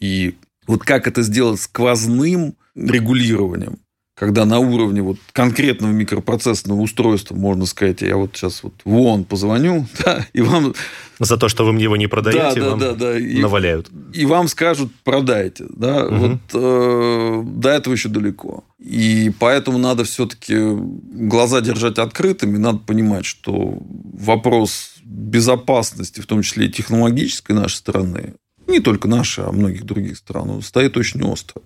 [0.00, 0.34] И
[0.66, 3.78] вот как это сделать сквозным регулированием,
[4.16, 9.24] когда на уровне вот конкретного микропроцессорного устройства можно сказать, я вот сейчас вот в ООН
[9.24, 10.74] позвоню, да, и вам...
[11.18, 13.88] За то, что вы мне его не продаете, да, вам да, да, и, наваляют.
[14.12, 15.64] и вам скажут, продайте.
[15.68, 16.04] Да?
[16.04, 16.18] Мгм.
[16.18, 18.64] Вот э, до этого еще далеко.
[18.78, 23.78] И поэтому надо все-таки глаза держать открытыми, надо понимать, что
[24.12, 28.34] вопрос безопасности, в том числе и технологической нашей страны,
[28.66, 31.62] не только наши, а многих других стран, стоит очень остро.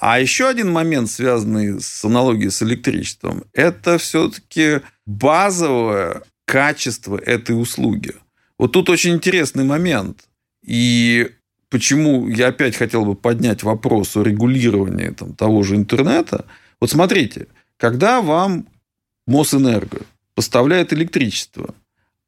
[0.00, 8.14] А еще один момент, связанный с аналогией с электричеством, это все-таки базовое качество этой услуги.
[8.58, 10.28] Вот тут очень интересный момент.
[10.64, 11.30] И
[11.68, 16.44] почему я опять хотел бы поднять вопрос о регулировании там, того же интернета.
[16.80, 18.68] Вот смотрите, когда вам
[19.26, 20.02] Мосэнерго
[20.34, 21.74] поставляет электричество,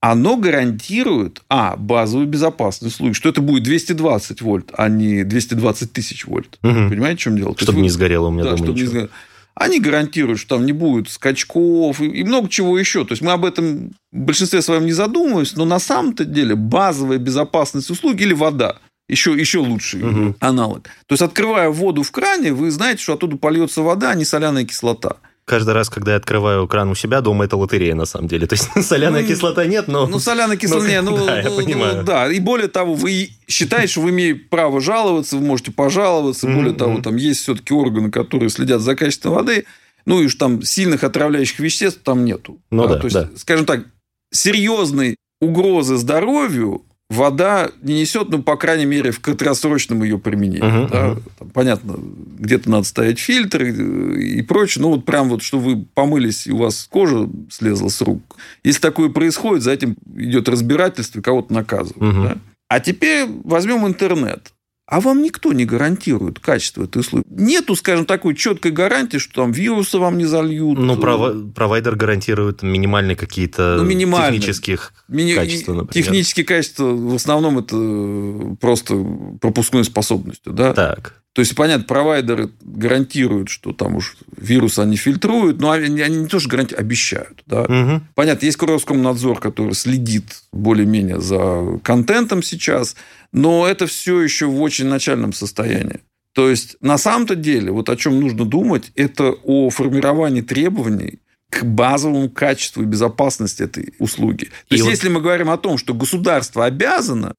[0.01, 6.27] оно гарантирует, а, базовую безопасность услуги, что это будет 220 вольт, а не 220 тысяч
[6.27, 6.59] вольт.
[6.63, 6.89] Угу.
[6.89, 7.55] Понимаете, в чем дело?
[7.57, 7.83] Чтобы вы...
[7.83, 8.85] не сгорело у меня да, дома чтобы ничего.
[8.85, 9.11] Не сгорело.
[9.55, 13.05] Они гарантируют, что там не будет скачков и, и много чего еще.
[13.05, 17.19] То есть мы об этом в большинстве своем не задумываемся, но на самом-то деле базовая
[17.19, 20.37] безопасность услуги или вода еще, еще лучший угу.
[20.41, 20.85] аналог.
[20.85, 24.65] То есть, открывая воду в кране, вы знаете, что оттуда польется вода, а не соляная
[24.65, 25.17] кислота
[25.51, 28.47] каждый раз, когда я открываю кран у себя дома, это лотерея на самом деле.
[28.47, 30.07] То есть соляная ну, кислота нет, но...
[30.07, 31.97] Ну, соляная кислота нет, ну, да, ну, я понимаю.
[31.97, 36.47] Ну, да, и более того, вы считаете, что вы имеете право жаловаться, вы можете пожаловаться,
[36.47, 36.77] более mm-hmm.
[36.77, 39.65] того, там есть все-таки органы, которые следят за качеством воды,
[40.07, 42.61] ну, и уж там сильных отравляющих веществ там нету.
[42.71, 43.29] Ну, да, То есть, да.
[43.37, 43.87] скажем так,
[44.33, 50.63] серьезной угрозы здоровью вода не несет, ну, по крайней мере, в краткосрочном ее применении.
[50.63, 51.09] Uh-huh, да?
[51.09, 51.23] uh-huh.
[51.39, 51.97] Там, понятно,
[52.39, 53.71] где-то надо ставить фильтры
[54.17, 54.83] и прочее.
[54.83, 58.37] Ну, вот прям вот, что вы помылись, и у вас кожа слезла с рук.
[58.63, 62.15] Если такое происходит, за этим идет разбирательство, и кого-то наказывают.
[62.15, 62.23] Uh-huh.
[62.23, 62.37] Да?
[62.69, 64.53] А теперь возьмем интернет
[64.91, 67.25] а вам никто не гарантирует качество этой услуги.
[67.31, 70.79] Нету, скажем, такой четкой гарантии, что там вирусы вам не зальют.
[70.81, 71.53] Ну, пров...
[71.55, 74.41] провайдер гарантирует минимальные какие-то ну, минимальные.
[74.41, 75.35] технических Мини...
[75.35, 76.05] качества, например.
[76.05, 78.97] Технические качества в основном это просто
[79.41, 80.73] пропускной способностью, да?
[80.75, 81.20] Так.
[81.33, 86.27] То есть, понятно, провайдеры гарантируют, что там уж вирус они фильтруют, но они, они не
[86.27, 87.43] тоже гарантируют, обещают.
[87.47, 87.63] Да?
[87.63, 88.03] Угу.
[88.15, 92.97] Понятно, есть Роскомнадзор, который следит более-менее за контентом сейчас,
[93.33, 96.01] но это все еще в очень начальном состоянии.
[96.35, 101.65] То есть, на самом-то деле, вот о чем нужно думать, это о формировании требований к
[101.65, 104.45] базовому качеству и безопасности этой услуги.
[104.69, 104.91] То и есть, вот...
[104.91, 107.35] если мы говорим о том, что государство обязано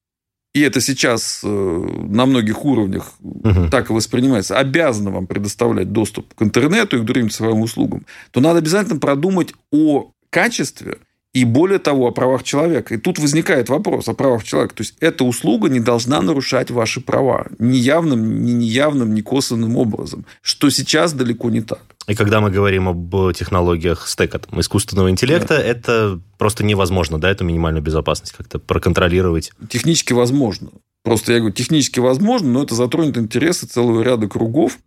[0.53, 3.69] и это сейчас э, на многих уровнях угу.
[3.69, 8.41] так и воспринимается, обязаны вам предоставлять доступ к интернету и к другим цифровым услугам, то
[8.41, 10.97] надо обязательно продумать о качестве
[11.33, 12.93] и более того, о правах человека.
[12.93, 14.75] И тут возникает вопрос о правах человека.
[14.75, 19.77] То есть, эта услуга не должна нарушать ваши права ни явным, ни неявным, ни косвенным
[19.77, 21.81] образом, что сейчас далеко не так.
[22.07, 25.63] И когда мы говорим об технологиях стека, там, искусственного интеллекта, да.
[25.63, 29.51] это просто невозможно, да, эту минимальную безопасность как-то проконтролировать?
[29.69, 30.69] Технически возможно.
[31.03, 34.77] Просто я говорю, технически возможно, но это затронет интересы целого ряда кругов,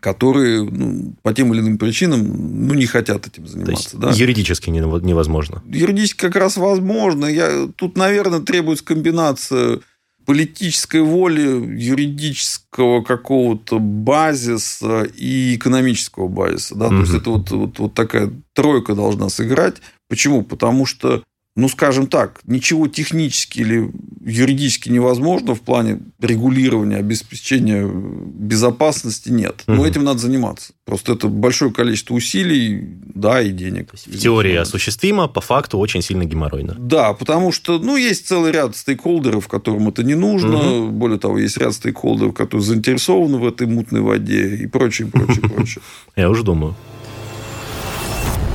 [0.00, 3.98] которые ну, по тем или иным причинам ну, не хотят этим заниматься.
[3.98, 4.24] То есть, да?
[4.24, 5.62] Юридически невозможно.
[5.66, 7.26] Юридически как раз возможно.
[7.26, 7.68] Я...
[7.76, 9.80] Тут, наверное, требуется комбинация
[10.26, 16.74] политической воли, юридического какого-то базиса и экономического базиса.
[16.74, 16.86] Да?
[16.86, 16.94] Угу.
[16.94, 19.76] То есть это вот, вот, вот такая тройка должна сыграть.
[20.08, 20.42] Почему?
[20.42, 21.22] Потому что
[21.60, 23.90] ну, скажем так, ничего технически или
[24.24, 29.62] юридически невозможно в плане регулирования, обеспечения безопасности нет.
[29.66, 29.84] Но угу.
[29.84, 30.72] этим надо заниматься.
[30.86, 32.80] Просто это большое количество усилий,
[33.14, 33.92] да, и денег.
[33.92, 36.76] В теории осуществимо, по факту очень сильно геморройно.
[36.78, 40.56] Да, потому что, ну, есть целый ряд стейкхолдеров, которым это не нужно.
[40.56, 40.90] Угу.
[40.92, 45.82] Более того, есть ряд стейкхолдеров, которые заинтересованы в этой мутной воде и прочее, прочее, прочее.
[46.16, 46.74] Я уже думаю.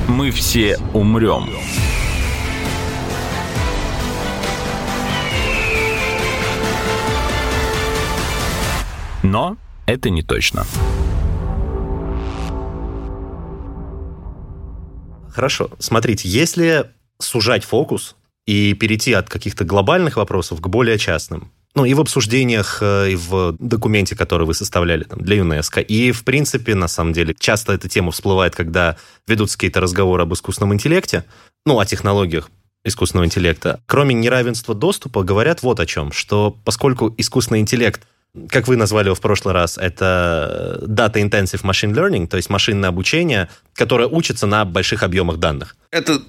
[0.08, 1.48] Мы все умрем.
[9.26, 10.64] Но это не точно.
[15.28, 15.70] Хорошо.
[15.78, 21.92] Смотрите, если сужать фокус и перейти от каких-то глобальных вопросов к более частным, ну, и
[21.92, 25.80] в обсуждениях, э, и в документе, который вы составляли там, для ЮНЕСКО.
[25.80, 30.32] И, в принципе, на самом деле, часто эта тема всплывает, когда ведутся какие-то разговоры об
[30.32, 31.24] искусственном интеллекте,
[31.66, 32.50] ну, о технологиях
[32.82, 33.82] искусственного интеллекта.
[33.84, 38.06] Кроме неравенства доступа, говорят вот о чем, что поскольку искусственный интеллект–
[38.48, 42.88] как вы назвали его в прошлый раз, это Data Intensive Machine Learning, то есть машинное
[42.88, 45.76] обучение, которое учится на больших объемах данных.
[45.90, 46.20] Это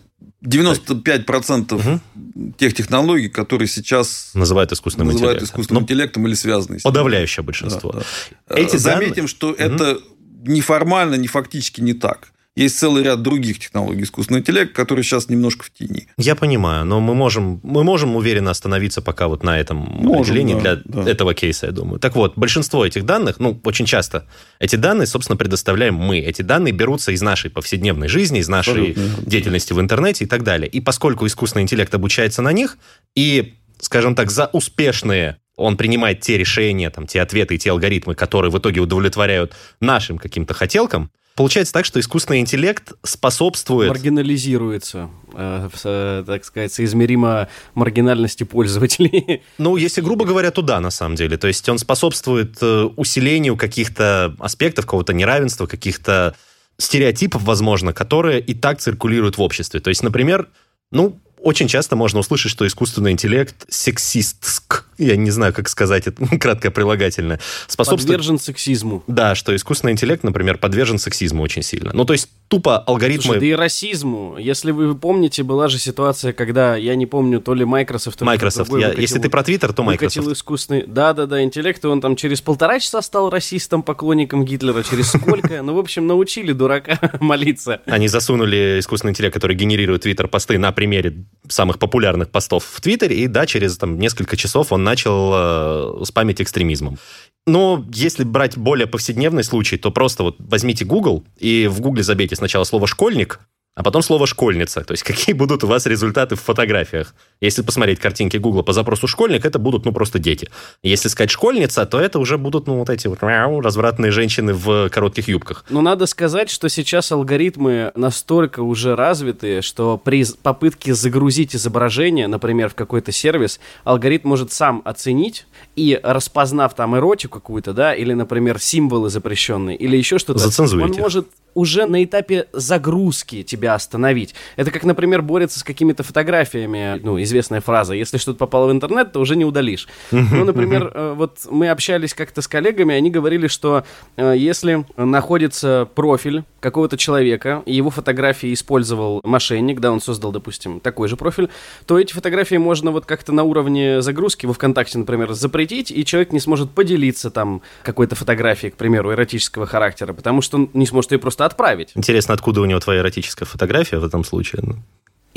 [0.43, 2.53] 95% угу.
[2.57, 6.91] тех технологий, которые сейчас называют искусственным называют интеллектом, искусственным интеллектом или связаны с ним.
[6.91, 7.91] Подавляющее большинство.
[7.91, 8.03] Да,
[8.49, 8.55] да.
[8.55, 9.27] Эти Заметим, данные...
[9.27, 9.55] что угу.
[9.57, 9.99] это
[10.43, 12.31] неформально, не фактически не так.
[12.57, 16.07] Есть целый ряд других технологий искусственного интеллекта, которые сейчас немножко в тени.
[16.17, 20.55] Я понимаю, но мы можем, мы можем уверенно остановиться пока вот на этом можем, определении
[20.55, 21.11] да, для да.
[21.11, 21.99] этого кейса, я думаю.
[21.99, 24.25] Так вот, большинство этих данных, ну, очень часто
[24.57, 26.17] эти данные, собственно, предоставляем мы.
[26.17, 29.29] Эти данные берутся из нашей повседневной жизни, из нашей Абсолютно.
[29.29, 30.67] деятельности в интернете и так далее.
[30.67, 32.79] И поскольку искусственный интеллект обучается на них,
[33.13, 38.15] и, скажем так, за успешные он принимает те решения, там, те ответы и те алгоритмы,
[38.15, 43.89] которые в итоге удовлетворяют нашим каким-то хотелкам, Получается так, что искусственный интеллект способствует...
[43.89, 49.43] Маргинализируется, э, э, так сказать, соизмеримо маргинальности пользователей.
[49.59, 51.37] Ну, если грубо говоря, то да, на самом деле.
[51.37, 56.35] То есть он способствует э, усилению каких-то аспектов, какого-то неравенства, каких-то
[56.79, 59.79] стереотипов, возможно, которые и так циркулируют в обществе.
[59.79, 60.47] То есть, например,
[60.91, 66.25] ну, очень часто можно услышать, что искусственный интеллект сексистск, я не знаю, как сказать это,
[66.39, 68.17] краткое прилагательное, способствует...
[68.17, 69.03] Подвержен сексизму.
[69.07, 71.91] Да, что искусственный интеллект, например, подвержен сексизму очень сильно.
[71.93, 73.23] Ну, то есть тупо алгоритмы...
[73.23, 74.37] Слушай, да и расизму.
[74.37, 78.31] Если вы помните, была же ситуация, когда, я не помню, то ли Microsoft, то ли
[78.31, 78.69] Microsoft.
[78.71, 80.17] Я, выкатил, если ты про Twitter, то Microsoft.
[80.17, 80.85] Выкатил искусственный...
[80.87, 84.83] Да-да-да, интеллект, и он там через полтора часа стал расистом, поклонником Гитлера.
[84.83, 85.61] Через сколько?
[85.61, 87.81] Ну, в общем, научили дурака молиться.
[87.85, 93.27] Они засунули искусственный интеллект, который генерирует Twitter-посты на примере самых популярных постов в Твиттере, и
[93.27, 96.97] да, через там, несколько часов он начал э, спамить экстремизмом.
[97.45, 102.35] Но если брать более повседневный случай, то просто вот возьмите Google и в Google забейте
[102.35, 103.39] сначала слово «школьник»,
[103.77, 104.81] а потом слово «школьница».
[104.81, 107.13] То есть какие будут у вас результаты в фотографиях.
[107.41, 110.49] Если посмотреть картинки Гугла по запросу «школьник», это будут, ну, просто дети.
[110.81, 115.27] Если сказать «школьница», то это уже будут, ну, вот эти вот развратные женщины в коротких
[115.27, 115.63] юбках.
[115.69, 122.69] Ну, надо сказать, что сейчас алгоритмы настолько уже развитые, что при попытке загрузить изображение, например,
[122.69, 128.59] в какой-то сервис, алгоритм может сам оценить и, распознав там эротику какую-то, да, или, например,
[128.59, 134.35] символы запрещенные, или еще что-то, он может уже на этапе загрузки тебя остановить.
[134.55, 139.11] Это как, например, борется с какими-то фотографиями, ну, известная фраза, если что-то попало в интернет,
[139.11, 139.87] то уже не удалишь.
[140.11, 143.83] Ну, например, э, вот мы общались как-то с коллегами, они говорили, что
[144.15, 150.79] э, если находится профиль какого-то человека, и его фотографии использовал мошенник, да, он создал, допустим,
[150.79, 151.49] такой же профиль,
[151.85, 156.31] то эти фотографии можно вот как-то на уровне загрузки во ВКонтакте, например, запретить, и человек
[156.31, 161.11] не сможет поделиться там какой-то фотографией, к примеру, эротического характера, потому что он не сможет
[161.11, 161.91] ее просто отправить.
[161.95, 163.56] Интересно, откуда у него твоя эротическая фотография
[163.99, 164.61] в этом случае?
[164.63, 164.75] Ну,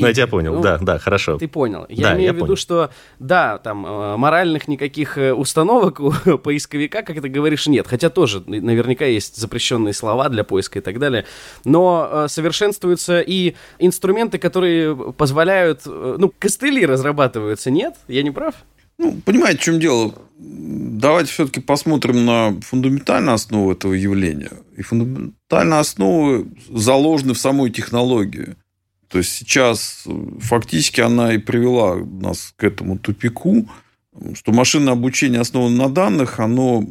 [0.01, 1.37] ну, я тебя понял, ну, да, да, хорошо.
[1.37, 1.85] Ты понял.
[1.89, 2.57] Я да, имею я в виду, понял.
[2.57, 7.87] что, да, там, э, моральных никаких э, установок у поисковика, как ты говоришь, нет.
[7.87, 11.25] Хотя тоже наверняка есть запрещенные слова для поиска и так далее.
[11.65, 17.95] Но э, совершенствуются и инструменты, которые позволяют, ну, костыли разрабатываются, нет?
[18.07, 18.55] Я не прав?
[18.97, 20.13] Ну, понимаете, в чем дело?
[20.37, 24.51] Давайте все-таки посмотрим на фундаментальную основу этого явления.
[24.77, 24.81] И
[25.51, 28.55] фундаментальные основы заложены в самой технологии.
[29.09, 30.05] То есть сейчас
[30.39, 33.67] фактически она и привела нас к этому тупику,
[34.33, 36.85] что машинное обучение основано на данных, оно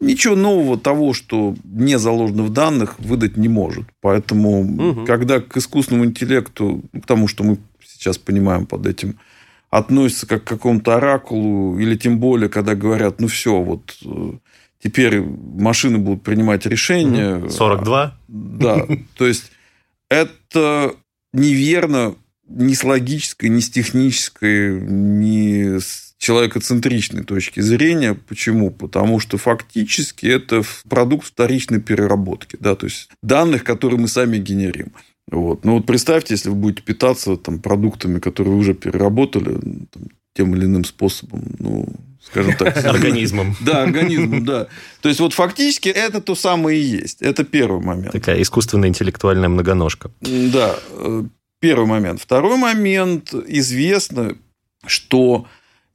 [0.00, 3.84] ничего нового того, что не заложено в данных, выдать не может.
[4.00, 5.04] Поэтому, угу.
[5.04, 9.18] когда к искусственному интеллекту, к тому, что мы сейчас понимаем под этим
[9.70, 14.32] относятся как к какому-то оракулу, или тем более, когда говорят, ну все, вот э,
[14.82, 17.48] теперь машины будут принимать решения.
[17.48, 18.18] 42?
[18.28, 18.86] Да,
[19.16, 19.50] то есть
[20.08, 20.94] это
[21.32, 22.14] неверно
[22.48, 28.14] ни с логической, ни с технической, ни с человекоцентричной точки зрения.
[28.14, 28.70] Почему?
[28.70, 34.92] Потому что фактически это продукт вторичной переработки, да, то есть данных, которые мы сами генерим.
[35.30, 35.64] Вот.
[35.64, 39.54] Ну вот представьте, если вы будете питаться там, продуктами, которые вы уже переработали
[39.92, 40.02] там,
[40.34, 41.86] тем или иным способом, ну,
[42.30, 42.76] скажем так.
[42.84, 43.56] Организмом.
[43.60, 44.68] Да, организмом, да.
[45.00, 47.22] То есть, вот фактически это то самое и есть.
[47.22, 48.12] Это первый момент.
[48.12, 50.10] Такая искусственная интеллектуальная многоножка.
[50.20, 51.24] Да, э,
[51.60, 52.20] первый момент.
[52.20, 53.34] Второй момент.
[53.34, 54.36] Известно,
[54.86, 55.46] что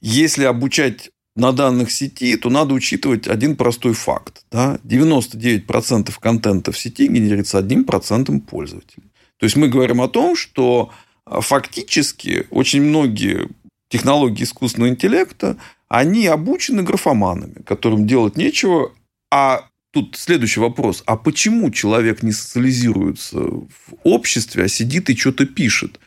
[0.01, 4.45] если обучать на данных сети, то надо учитывать один простой факт.
[4.51, 4.79] Да?
[4.83, 9.11] 99% контента в сети генерится одним процентом пользователей.
[9.39, 10.91] То есть мы говорим о том, что
[11.25, 13.49] а, фактически очень многие
[13.89, 15.57] технологии искусственного интеллекта,
[15.93, 18.91] они обучены графоманами, которым делать нечего.
[19.31, 21.03] А тут следующий вопрос.
[21.05, 23.67] А почему человек не социализируется в
[24.03, 25.99] обществе, а сидит и что-то пишет?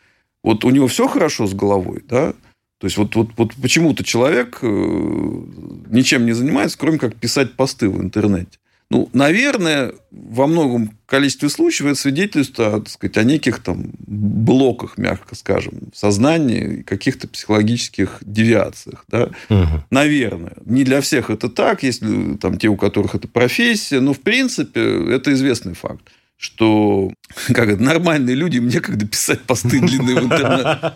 [0.43, 2.33] Вот у него все хорошо с головой, да?
[2.79, 7.87] То есть, вот, вот, вот почему-то человек э, ничем не занимается, кроме как писать посты
[7.87, 8.59] в интернете.
[8.89, 15.35] Ну, наверное, во многом количестве случаев это свидетельство так сказать, о неких там блоках, мягко
[15.35, 19.03] скажем, в сознании, каких-то психологических девиациях.
[19.09, 19.31] Да?
[19.49, 19.83] Угу.
[19.91, 20.53] Наверное.
[20.65, 24.81] Не для всех это так, если там те, у которых это профессия, но в принципе
[25.13, 26.03] это известный факт
[26.37, 27.11] что
[27.47, 30.93] как это, нормальные люди, мне когда писать посты длинные в интернете.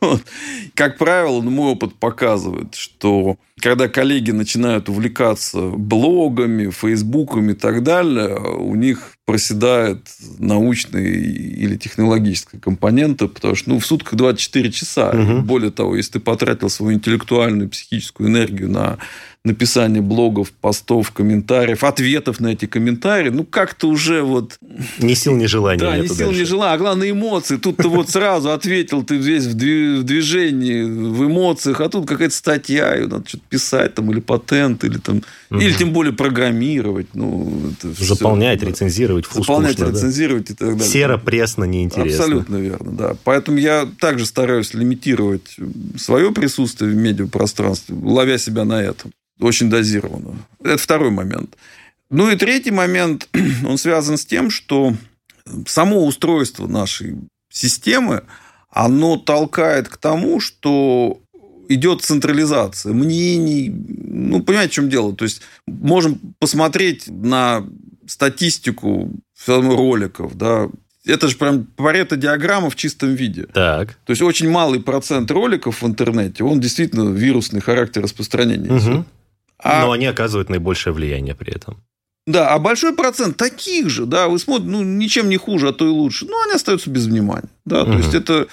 [0.74, 8.36] Как правило, мой опыт показывает, что когда коллеги начинают увлекаться блогами, фейсбуками и так далее,
[8.36, 10.00] у них проседает
[10.38, 15.10] научная или технологическая компонента, потому что ну, в сутках 24 часа.
[15.10, 15.42] Угу.
[15.42, 18.98] Более того, если ты потратил свою интеллектуальную, психическую энергию на
[19.44, 24.58] написание блогов, постов, комментариев, ответов на эти комментарии, ну, как-то уже вот...
[24.98, 25.80] Ни сил, ни желания.
[25.80, 26.40] Да, ни сил, дальше.
[26.40, 26.74] ни желания.
[26.74, 27.56] А главное, эмоции.
[27.56, 32.94] Тут ты вот сразу ответил, ты весь в движении, в эмоциях, а тут какая-то статья,
[32.94, 35.22] ее надо что-то писать, там, или патент, или там...
[35.50, 35.60] Угу.
[35.60, 37.06] Или тем более программировать.
[37.14, 40.52] Ну, Заполнять, все, рецензировать, вкус Заполнять, скучно, рецензировать да.
[40.52, 40.92] и так далее.
[40.92, 42.24] Серо, пресно, неинтересно.
[42.24, 43.16] Абсолютно верно, да.
[43.22, 45.56] Поэтому я также стараюсь лимитировать
[45.96, 50.36] свое присутствие в медиапространстве, ловя себя на этом очень дозированно.
[50.64, 51.56] Это второй момент.
[52.10, 53.28] Ну и третий момент,
[53.66, 54.94] он связан с тем, что
[55.66, 57.16] само устройство нашей
[57.52, 58.24] системы,
[58.70, 61.20] оно толкает к тому, что
[61.68, 63.70] идет централизация мнений.
[63.70, 65.14] Ну, понимаете, в чем дело?
[65.14, 67.66] То есть, можем посмотреть на
[68.06, 69.10] статистику
[69.46, 70.68] роликов, да,
[71.06, 73.44] это же прям парето-диаграмма в чистом виде.
[73.52, 73.94] Так.
[74.06, 78.72] То есть, очень малый процент роликов в интернете, он действительно вирусный характер распространения.
[78.72, 79.04] Угу.
[79.58, 79.84] А...
[79.84, 81.82] Но они оказывают наибольшее влияние при этом.
[82.26, 85.84] Да, а большой процент таких же, да, вы смотрите, ну, ничем не хуже, а то
[85.84, 87.50] и лучше, но они остаются без внимания.
[87.66, 87.92] Да, угу.
[87.92, 88.46] то есть это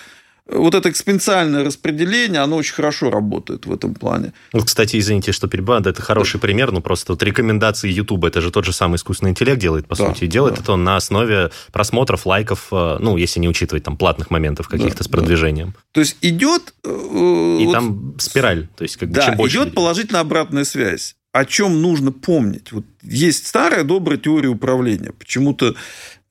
[0.52, 4.34] вот это экспоненциальное распределение, оно очень хорошо работает в этом плане.
[4.54, 6.40] Вот, кстати, извините, что перебиваю, это хороший да.
[6.40, 9.96] пример, ну просто вот рекомендации YouTube, это же тот же самый искусственный интеллект делает, по
[9.96, 10.62] да, сути, и делает да.
[10.62, 15.00] это он на основе просмотров, лайков, э, ну, если не учитывать там платных моментов каких-то
[15.00, 15.70] да, с продвижением.
[15.70, 15.80] Да.
[15.94, 16.74] То есть идет...
[16.84, 19.58] Э, и вот, там спираль, то есть как бы да, чем больше...
[19.58, 22.74] идет положительная обратная связь о чем нужно помнить.
[22.74, 25.14] Вот есть старая добрая теория управления.
[25.18, 25.76] Почему-то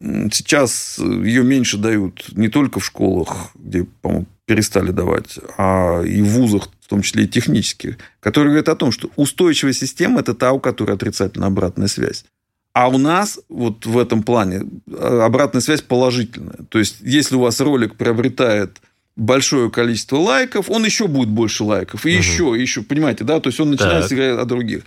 [0.00, 6.28] сейчас ее меньше дают не только в школах, где, по-моему, перестали давать, а и в
[6.28, 10.52] вузах, в том числе и технических, которые говорят о том, что устойчивая система– это та,
[10.52, 12.24] у которой отрицательная обратная связь.
[12.72, 16.58] А у нас вот в этом плане э, обратная связь положительная.
[16.68, 18.80] То есть, если у вас ролик приобретает
[19.16, 22.18] большое количество лайков, он еще будет больше лайков, и угу.
[22.18, 24.12] еще, и еще, понимаете, да, то есть он начинает так.
[24.12, 24.82] играть о других.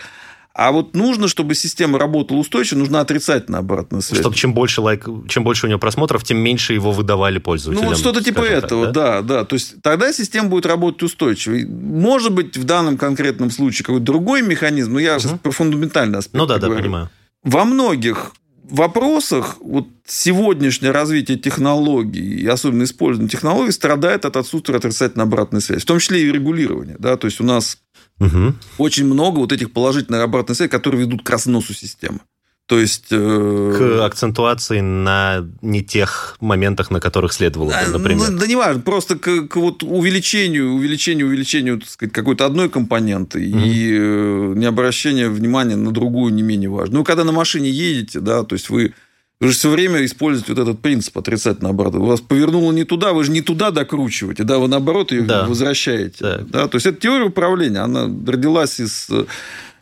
[0.55, 4.19] А вот нужно, чтобы система работала устойчиво, нужна отрицательная обратная связь.
[4.19, 7.85] Чтобы чем больше лайк, чем больше у него просмотров, тем меньше его выдавали пользователям.
[7.85, 9.21] Ну, вот что-то типа этого, так, да?
[9.21, 9.45] да, да.
[9.45, 11.55] То есть тогда система будет работать устойчиво.
[11.67, 15.21] Может быть, в данном конкретном случае какой-то другой механизм, но я угу.
[15.21, 16.35] сейчас про фундаментальный аспект.
[16.35, 16.75] Ну да, говорю.
[16.75, 17.09] да, понимаю.
[17.43, 18.33] Во многих
[18.63, 25.81] вопросах вот сегодняшнее развитие технологий и особенно использование технологий страдает от отсутствия отрицательной обратной связи,
[25.81, 26.95] в том числе и регулирования.
[26.99, 27.17] Да?
[27.17, 27.77] То есть у нас
[28.19, 28.53] угу.
[28.77, 32.19] очень много вот этих положительных обратных связей, которые ведут к разносу системы.
[32.67, 33.07] То есть...
[33.11, 33.75] Э...
[33.77, 38.31] К акцентуации на не тех моментах, на которых следовало бы, например.
[38.31, 42.69] Ну, да не важно, просто к, к вот увеличению, увеличению, увеличению, так сказать, какой-то одной
[42.69, 43.67] компоненты mm-hmm.
[43.67, 46.99] и э, не обращение внимания на другую не менее важно.
[46.99, 48.93] Ну, когда на машине едете, да, то есть вы
[49.39, 51.99] вы же все время используете вот этот принцип отрицательно обратно.
[51.99, 55.45] Вас повернуло не туда, вы же не туда докручиваете, да, вы наоборот ее да.
[55.45, 56.17] возвращаете.
[56.21, 56.37] Да.
[56.47, 56.67] Да?
[56.69, 59.09] То есть это теория управления, она родилась из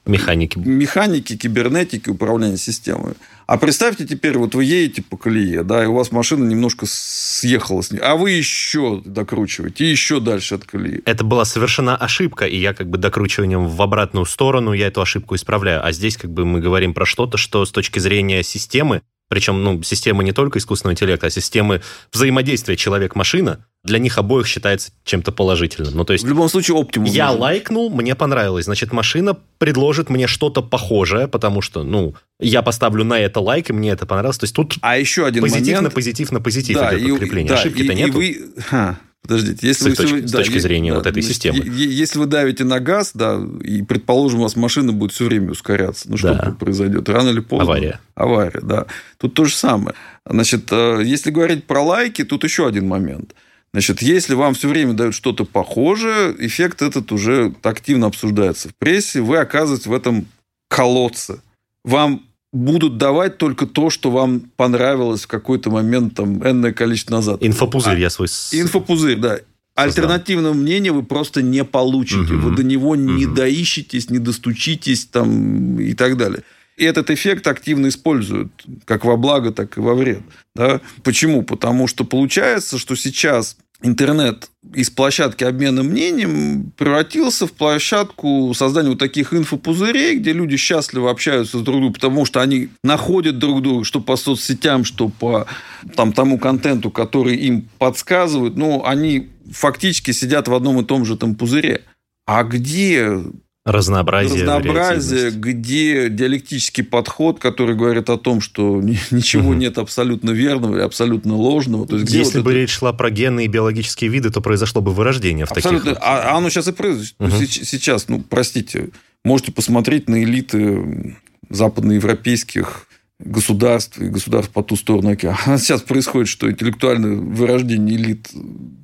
[0.05, 0.57] Механики.
[0.57, 3.13] Механики, кибернетики, управления системой.
[3.45, 7.81] А представьте теперь, вот вы едете по колее, да, и у вас машина немножко съехала
[7.81, 11.01] с ней, а вы еще докручиваете, еще дальше от колеи.
[11.05, 15.35] Это была совершена ошибка, и я как бы докручиванием в обратную сторону я эту ошибку
[15.35, 15.85] исправляю.
[15.85, 19.01] А здесь как бы мы говорим про что-то, что с точки зрения системы
[19.31, 24.91] причем, ну, системы не только искусственного интеллекта, а системы взаимодействия человек-машина, для них обоих считается
[25.05, 25.95] чем-то положительным.
[25.95, 26.25] Ну, то есть...
[26.25, 27.07] В любом случае, оптимум.
[27.07, 27.41] Я нужен.
[27.41, 28.65] лайкнул, мне понравилось.
[28.65, 33.73] Значит, машина предложит мне что-то похожее, потому что, ну, я поставлю на это лайк, и
[33.73, 34.37] мне это понравилось.
[34.37, 35.83] То есть тут а еще один позитив момент...
[35.83, 37.53] на позитив на позитив да, идет подкрепление.
[37.53, 38.09] Да, Ошибки-то и, нет.
[38.13, 38.51] Вы...
[38.57, 38.99] Ха.
[39.21, 41.59] Подождите, если с вы точки, с точки зрения да, вот этой системы.
[41.63, 46.09] Если вы давите на газ, да, и предположим, у вас машина будет все время ускоряться,
[46.09, 46.55] ну что да.
[46.59, 47.07] произойдет?
[47.07, 47.65] Rано или поздно.
[47.65, 47.99] Авария.
[48.15, 48.87] Авария, да.
[49.17, 49.95] Тут то же самое.
[50.25, 53.35] Значит, э, если говорить про лайки, тут еще один момент.
[53.73, 59.21] Значит, если вам все время дают что-то похожее, эффект этот уже активно обсуждается в прессе,
[59.21, 60.25] вы оказываетесь в этом
[60.67, 61.41] колодце.
[61.83, 67.37] Вам будут давать только то, что вам понравилось в какой-то момент, там, энное количество назад.
[67.41, 68.27] Инфопузырь а, я свой...
[68.51, 69.39] Инфопузырь, да.
[69.75, 72.33] Альтернативного мнения вы просто не получите.
[72.33, 72.49] Угу.
[72.49, 72.99] Вы до него угу.
[72.99, 76.43] не доищетесь, не достучитесь там, и так далее.
[76.77, 78.51] И этот эффект активно используют
[78.85, 80.21] как во благо, так и во вред.
[80.55, 80.81] Да?
[81.03, 81.43] Почему?
[81.43, 88.99] Потому что получается, что сейчас интернет из площадки обмена мнением превратился в площадку создания вот
[88.99, 93.83] таких инфопузырей, где люди счастливо общаются с друг другом, потому что они находят друг друга,
[93.83, 95.47] что по соцсетям, что по
[95.95, 101.17] там, тому контенту, который им подсказывают, но они фактически сидят в одном и том же
[101.17, 101.81] там пузыре.
[102.25, 103.19] А где
[103.63, 108.81] Разнообразие, разнообразие, где диалектический подход, который говорит о том, что
[109.11, 111.85] ничего нет абсолютно верного и абсолютно ложного.
[111.85, 112.59] То есть, Если вот бы это...
[112.61, 115.91] речь шла про генные и биологические виды, то произошло бы вырождение в абсолютно.
[115.91, 116.03] таких.
[116.03, 117.15] А, а оно сейчас и произошло.
[117.19, 117.35] Угу.
[117.45, 118.89] Сейчас, ну, простите,
[119.23, 121.17] можете посмотреть на элиты
[121.49, 122.87] западноевропейских
[123.23, 125.37] государств и государств по ту сторону океана.
[125.45, 128.29] А сейчас происходит, что интеллектуальное вырождение элит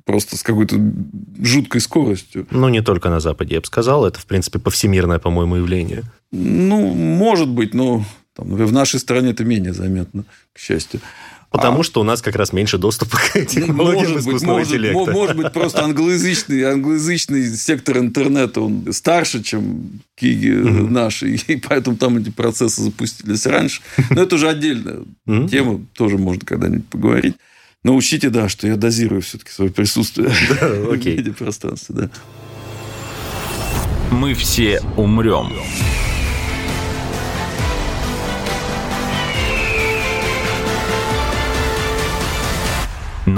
[0.04, 0.76] просто с какой-то
[1.40, 2.46] жуткой скоростью.
[2.50, 4.06] Ну, не только на Западе, я бы сказал.
[4.06, 6.04] Это, в принципе, повсемирное, по-моему, явление.
[6.30, 11.00] Ну, может быть, но там, в нашей стране это менее заметно, к счастью.
[11.50, 14.98] Потому а, что у нас как раз меньше доступа к технологиям может искусственного быть, интеллекта.
[14.98, 21.56] Может, может быть, просто англоязычный, англоязычный сектор интернета, он старше, чем Киги mm наши, и
[21.56, 23.80] поэтому там эти процессы запустились раньше.
[24.10, 24.98] Но это уже отдельная
[25.48, 27.34] тема, тоже можно когда-нибудь поговорить.
[27.82, 30.28] Но учтите, да, что я дозирую все-таки свое присутствие
[30.60, 31.94] в медиапространстве.
[31.94, 32.10] Да.
[34.10, 35.52] Мы все умрем.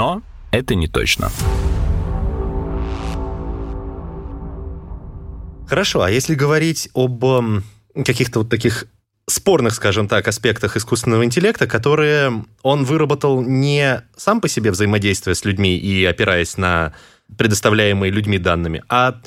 [0.01, 1.31] Но это не точно.
[5.69, 7.23] Хорошо, а если говорить об
[8.07, 8.87] каких-то вот таких
[9.29, 15.45] спорных, скажем так, аспектах искусственного интеллекта, которые он выработал не сам по себе взаимодействуя с
[15.45, 16.95] людьми и опираясь на
[17.37, 19.21] предоставляемые людьми данными, а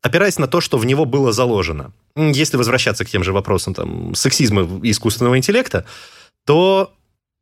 [0.00, 1.92] опираясь на то, что в него было заложено.
[2.14, 5.84] Если возвращаться к тем же вопросам там, сексизма и искусственного интеллекта,
[6.46, 6.94] то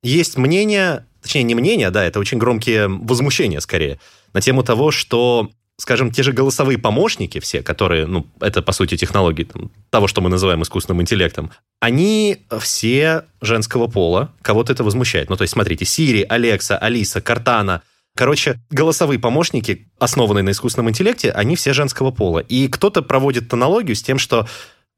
[0.02, 3.98] есть мнение, точнее, не мнение, да, это очень громкие возмущения скорее,
[4.32, 8.96] на тему того, что скажем, те же голосовые помощники все, которые, ну, это, по сути,
[8.96, 11.50] технологии там, того, что мы называем искусственным интеллектом,
[11.80, 14.32] они все женского пола.
[14.40, 15.28] Кого-то это возмущает.
[15.28, 17.82] Ну, то есть, смотрите, Siri, Alexa, Алиса, Картана,
[18.16, 22.38] Короче, голосовые помощники, основанные на искусственном интеллекте, они все женского пола.
[22.38, 24.48] И кто-то проводит аналогию с тем, что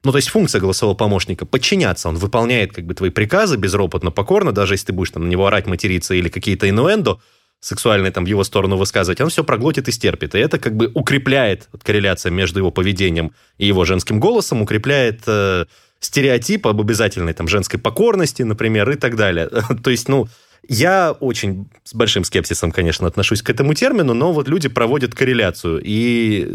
[0.03, 2.09] ну, то есть функция голосового помощника– подчиняться.
[2.09, 5.45] Он выполняет как бы твои приказы безропотно, покорно, даже если ты будешь там на него
[5.45, 7.19] орать, материться или какие-то инуэндо
[7.59, 10.35] сексуальные там в его сторону высказывать, он все проглотит и стерпит.
[10.35, 15.21] И это как бы укрепляет вот, корреляция между его поведением и его женским голосом, укрепляет
[15.27, 15.65] э,
[15.99, 19.49] стереотип об обязательной там женской покорности, например, и так далее.
[19.83, 20.27] то есть, ну,
[20.67, 25.81] я очень с большим скепсисом, конечно, отношусь к этому термину, но вот люди проводят корреляцию,
[25.83, 26.47] и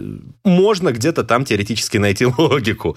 [0.45, 2.97] можно где-то там теоретически найти логику.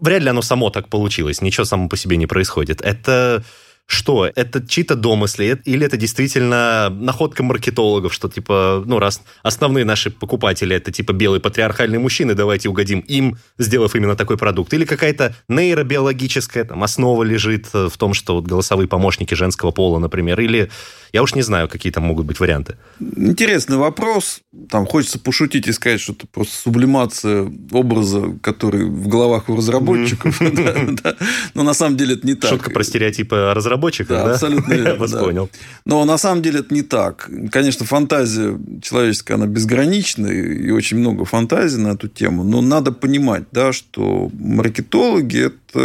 [0.00, 2.80] Вряд ли оно само так получилось, ничего само по себе не происходит.
[2.80, 3.42] Это
[3.86, 4.28] что?
[4.34, 5.60] Это чьи-то домысли?
[5.64, 11.40] Или это действительно находка маркетологов, что типа, ну, раз основные наши покупатели это типа белые
[11.40, 14.74] патриархальные мужчины, давайте угодим им, сделав именно такой продукт.
[14.74, 20.40] Или какая-то нейробиологическая там основа лежит в том, что вот голосовые помощники женского пола, например,
[20.40, 20.68] или
[21.12, 22.76] я уж не знаю, какие там могут быть варианты.
[23.00, 24.40] Интересный вопрос.
[24.68, 30.40] Там хочется пошутить и сказать, что это просто сублимация образа, который в головах у разработчиков.
[31.54, 32.50] Но на самом деле это не так.
[32.50, 33.75] Шутка про стереотипы разработчиков,
[34.24, 34.32] да?
[34.32, 34.88] Абсолютно верно.
[34.88, 35.50] Я вас понял.
[35.84, 37.30] Но на самом деле это не так.
[37.50, 42.44] Конечно, фантазия человеческая, она безгранична, и очень много фантазий на эту тему.
[42.44, 45.80] Но надо понимать, да, что маркетологи– это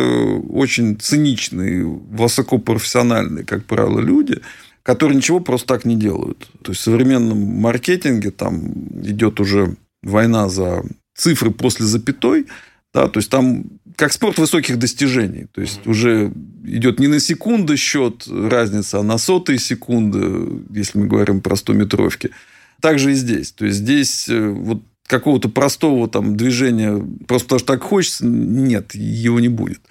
[0.49, 4.39] очень циничные, высокопрофессиональные, как правило, люди–
[4.83, 6.49] которые ничего просто так не делают.
[6.63, 8.71] То есть в современном маркетинге там
[9.03, 10.83] идет уже война за
[11.15, 12.47] цифры после запятой,
[12.93, 13.65] да, то есть там
[13.95, 15.47] как спорт высоких достижений.
[15.51, 16.31] То есть уже
[16.63, 21.73] идет не на секунды счет разница, а на сотые секунды, если мы говорим про 100
[21.73, 22.31] метровки.
[22.81, 23.51] Также и здесь.
[23.51, 28.95] То есть здесь э, вот какого-то простого там движения, просто потому что так хочется, нет,
[28.95, 29.81] его не будет.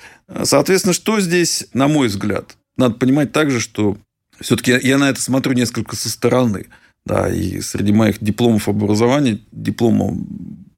[0.44, 3.98] Соответственно, что здесь, на мой взгляд, надо понимать также, что
[4.40, 6.66] все-таки я на это смотрю несколько со стороны.
[7.06, 10.16] Да, и среди моих дипломов образования диплома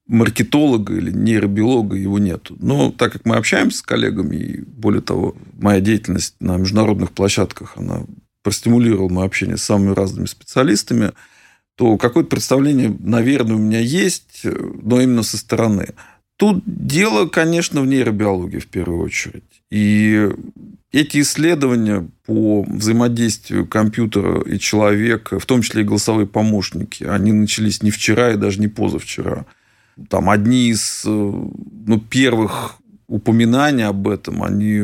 [0.07, 2.51] маркетолога или нейробиолога его нет.
[2.59, 7.75] Но так как мы общаемся с коллегами, и более того, моя деятельность на международных площадках,
[7.77, 8.03] она
[8.43, 11.13] простимулировала мое общение с самыми разными специалистами,
[11.77, 15.89] то какое-то представление, наверное, у меня есть, но именно со стороны.
[16.37, 19.45] Тут дело, конечно, в нейробиологии в первую очередь.
[19.71, 20.29] И
[20.91, 27.83] эти исследования по взаимодействию компьютера и человека, в том числе и голосовые помощники, они начались
[27.83, 29.47] не вчера и даже не позавчера.
[30.09, 32.77] Там одни из э, ну, первых
[33.13, 34.81] упоминаний об этом, они,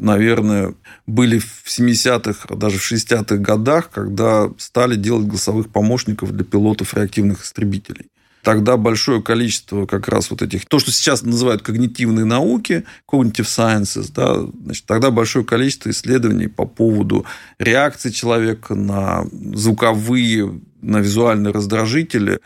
[0.00, 0.74] наверное,
[1.06, 7.44] были в 70-х, даже в 60-х годах, когда стали делать голосовых помощников для пилотов реактивных
[7.44, 8.06] истребителей.
[8.42, 14.10] Тогда большое количество как раз вот этих, то, что сейчас называют когнитивные науки, cognitive sciences,
[14.12, 17.26] да, значит, тогда большое количество исследований по поводу
[17.58, 22.40] реакции человека на звуковые, на визуальные раздражители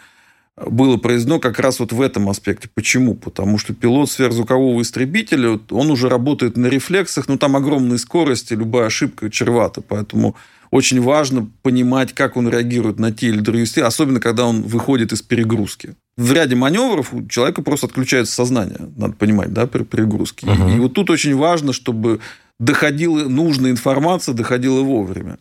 [0.66, 2.68] было произведено как раз вот в этом аспекте.
[2.74, 3.14] Почему?
[3.14, 8.86] Потому что пилот сверхзвукового истребителя, он уже работает на рефлексах, но там огромные скорости, любая
[8.86, 9.80] ошибка чревата.
[9.80, 10.36] Поэтому
[10.70, 15.12] очень важно понимать, как он реагирует на те или другие стили, особенно когда он выходит
[15.12, 15.94] из перегрузки.
[16.16, 20.46] В ряде маневров у человека просто отключается сознание, надо понимать, да, при перегрузке.
[20.46, 20.68] Угу.
[20.68, 22.20] И вот тут очень важно, чтобы
[22.58, 25.38] доходила нужная информация, доходила вовремя.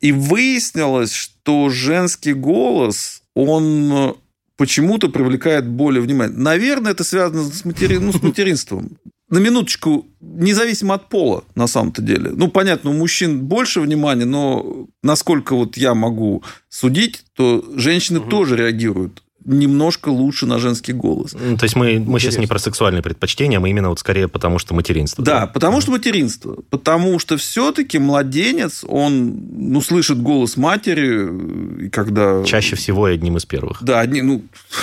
[0.00, 4.16] И выяснилось, что женский голос, он
[4.56, 6.34] почему-то привлекает более внимания.
[6.36, 7.96] Наверное, это связано с, матери...
[7.96, 8.98] ну, с материнством
[9.32, 12.32] на минуточку, независимо от пола, на самом-то деле.
[12.34, 18.28] Ну, понятно, у мужчин больше внимания, но насколько вот я могу судить, то женщины угу.
[18.28, 21.34] тоже реагируют немножко лучше на женский голос.
[21.38, 24.58] Ну, то есть мы, мы сейчас не про сексуальные предпочтения, мы именно вот скорее потому,
[24.58, 25.24] что материнство.
[25.24, 25.46] Да, да?
[25.46, 26.58] потому что материнство.
[26.70, 32.44] Потому что все-таки младенец, он ну, слышит голос матери, и когда...
[32.44, 33.82] Чаще всего и одним из первых.
[33.82, 34.42] Да, одни, ну,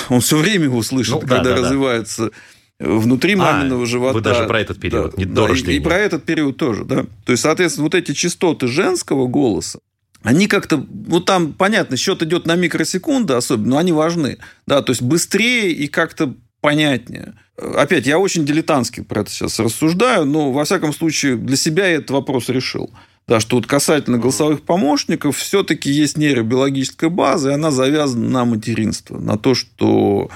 [0.10, 2.26] он все время его слышит, ну, когда да, да, развивается...
[2.26, 2.32] Да
[2.80, 4.14] внутри маминого а, живота.
[4.14, 5.48] Вы даже про этот период, да, не да.
[5.50, 7.06] И, и про этот период тоже, да.
[7.26, 9.80] То есть, соответственно, вот эти частоты женского голоса,
[10.24, 14.38] они как-то, ну там, понятно, счет идет на микросекунды особенно, но они важны.
[14.68, 17.36] Да, то есть быстрее и как-то понятнее.
[17.58, 21.96] Опять, я очень дилетантски про это сейчас рассуждаю, но, во всяком случае, для себя я
[21.96, 22.90] этот вопрос решил.
[23.28, 29.20] Да, что вот касательно голосовых помощников, все-таки есть нейробиологическая база, и она завязана на материнство,
[29.20, 30.32] на то, что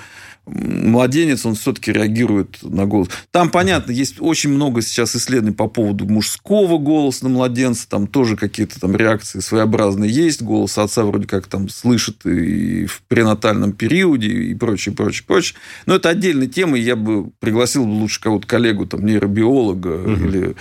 [0.45, 3.07] младенец, он все-таки реагирует на голос.
[3.31, 8.35] Там, понятно, есть очень много сейчас исследований по поводу мужского голоса на младенца, там тоже
[8.35, 14.27] какие-то там реакции своеобразные есть, голос отца вроде как там слышит и в пренатальном периоде
[14.27, 15.57] и прочее, прочее, прочее.
[15.85, 20.11] Но это отдельная тема, и я бы пригласил лучше кого-то коллегу, там, нейробиолога угу.
[20.11, 20.55] или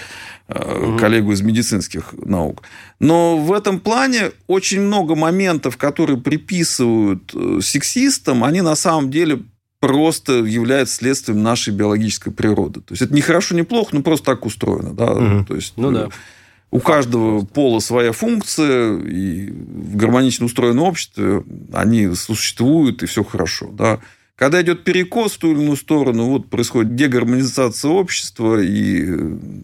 [0.49, 0.99] угу.
[0.99, 2.63] коллегу из медицинских наук.
[3.01, 9.43] Но в этом плане очень много моментов, которые приписывают э, сексистам, они на самом деле
[9.83, 12.81] просто является следствием нашей биологической природы.
[12.81, 14.95] То есть это не хорошо, не плохо, но просто так устроено.
[14.95, 15.11] Да?
[15.11, 15.47] Угу.
[15.47, 16.09] То есть, ну да.
[16.71, 23.71] У каждого пола своя функция, и в гармонично устроенном обществе они существуют, и все хорошо.
[23.73, 23.99] Да?
[24.37, 29.05] Когда идет перекос в ту или иную сторону, вот происходит дегармонизация общества, и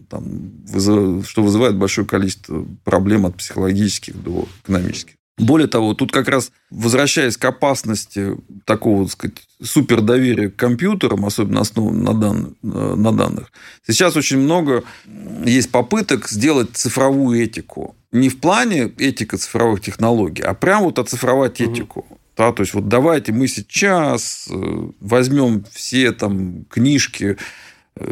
[0.09, 1.29] там, вызыв...
[1.29, 5.15] что вызывает большое количество проблем от психологических до экономических.
[5.39, 8.35] Более того, тут как раз возвращаясь к опасности
[8.65, 13.51] такого, так сказать, супердоверия к компьютерам, особенно основанным на, дан, на данных,
[13.87, 14.83] сейчас очень много
[15.45, 17.95] есть попыток сделать цифровую этику.
[18.11, 22.01] Не в плане этика цифровых технологий, а прямо вот оцифровать этику.
[22.01, 22.19] Угу.
[22.37, 27.37] Да, то есть вот давайте мы сейчас э, возьмем все там книжки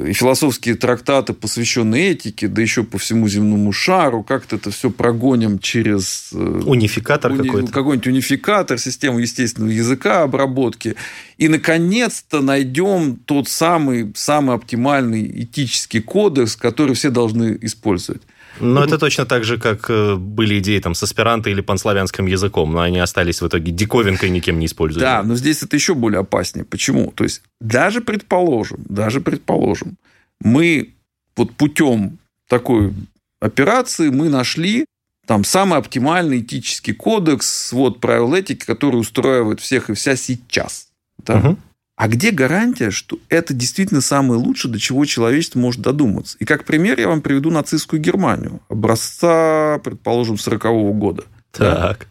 [0.06, 5.60] и философские трактаты, посвященные этике, да еще по всему земному шару, как-то это все прогоним
[5.60, 6.30] через...
[6.34, 7.44] Э, унификатор уни...
[7.48, 7.72] какой-то.
[7.72, 10.96] Какой-нибудь унификатор, систему естественного языка обработки.
[11.38, 18.22] И, наконец-то, найдем тот самый, самый оптимальный этический кодекс, который все должны использовать.
[18.60, 22.72] Но это точно так же, как э, были идеи там с аспиранто или панславянским языком,
[22.72, 25.06] но они остались в итоге диковинкой, никем не используемы.
[25.06, 26.66] Да, но здесь это еще более опаснее.
[26.66, 27.12] Почему?
[27.12, 29.98] То есть, даже предположим, даже предположим,
[30.40, 30.94] мы
[31.36, 32.94] вот путем такой
[33.40, 34.86] операции мы нашли
[35.26, 40.88] там самый оптимальный этический кодекс, вот правил этики, который устраивает всех и вся сейчас.
[41.26, 41.38] Да?
[41.38, 41.58] Угу.
[41.98, 46.38] А где гарантия, что это действительно самое лучшее, до чего человечество может додуматься?
[46.40, 51.24] И как пример я вам приведу нацистскую Германию, образца, предположим, 40-го года.
[51.52, 52.08] Так.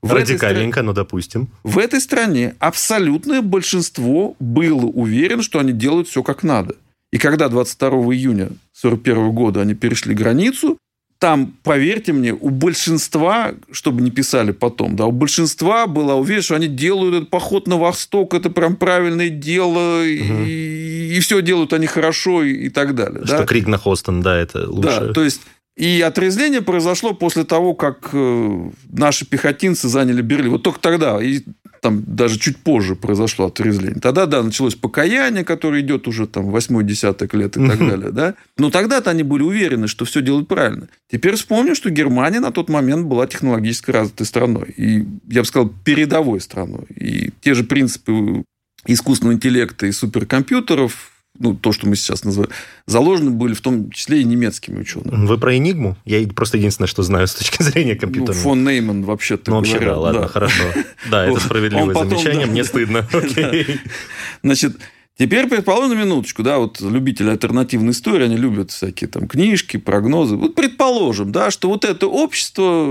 [0.00, 1.48] В Радикальненько, стране, ну, допустим.
[1.64, 6.74] В этой стране абсолютное большинство было уверено, что они делают все как надо.
[7.12, 10.78] И когда 22 июня 1941 года они перешли границу,
[11.18, 16.56] там, поверьте мне, у большинства, чтобы не писали потом, да, у большинства была уверена, что
[16.56, 20.04] они делают этот поход на восток, это прям правильное дело, угу.
[20.04, 23.24] и, и все делают они хорошо и, и так далее.
[23.24, 23.46] Что да?
[23.46, 25.00] крик на Хостон, да, это лучше.
[25.00, 25.40] Да, то есть
[25.76, 30.52] и отрезвление произошло после того, как э, наши пехотинцы заняли Берлин.
[30.52, 31.42] Вот только тогда, и
[31.82, 34.00] там даже чуть позже произошло отрезвление.
[34.00, 38.10] Тогда, да, началось покаяние, которое идет уже там восьмой десяток лет и так далее.
[38.10, 38.34] Да?
[38.56, 40.88] Но тогда-то они были уверены, что все делают правильно.
[41.12, 44.72] Теперь вспомню, что Германия на тот момент была технологически развитой страной.
[44.78, 46.86] И, я бы сказал, передовой страной.
[46.88, 48.44] И те же принципы
[48.86, 52.50] искусственного интеллекта и суперкомпьютеров ну, то, что мы сейчас называем,
[52.86, 55.26] заложены были в том числе и немецкими учеными.
[55.26, 55.96] Вы про Энигму?
[56.04, 58.34] Я просто единственное, что знаю с точки зрения компьютера.
[58.34, 60.62] Ну, фон Нейман вообще-то Ну, вообще, да, ладно, хорошо.
[61.10, 63.06] Да, это справедливое замечание, мне стыдно.
[64.42, 64.76] Значит,
[65.18, 70.36] Теперь, предположим, на минуточку, да, вот любители альтернативной истории, они любят всякие там книжки, прогнозы.
[70.36, 72.84] Вот предположим, да, что вот это общество,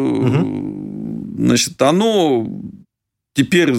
[1.38, 2.48] значит, оно
[3.36, 3.74] теперь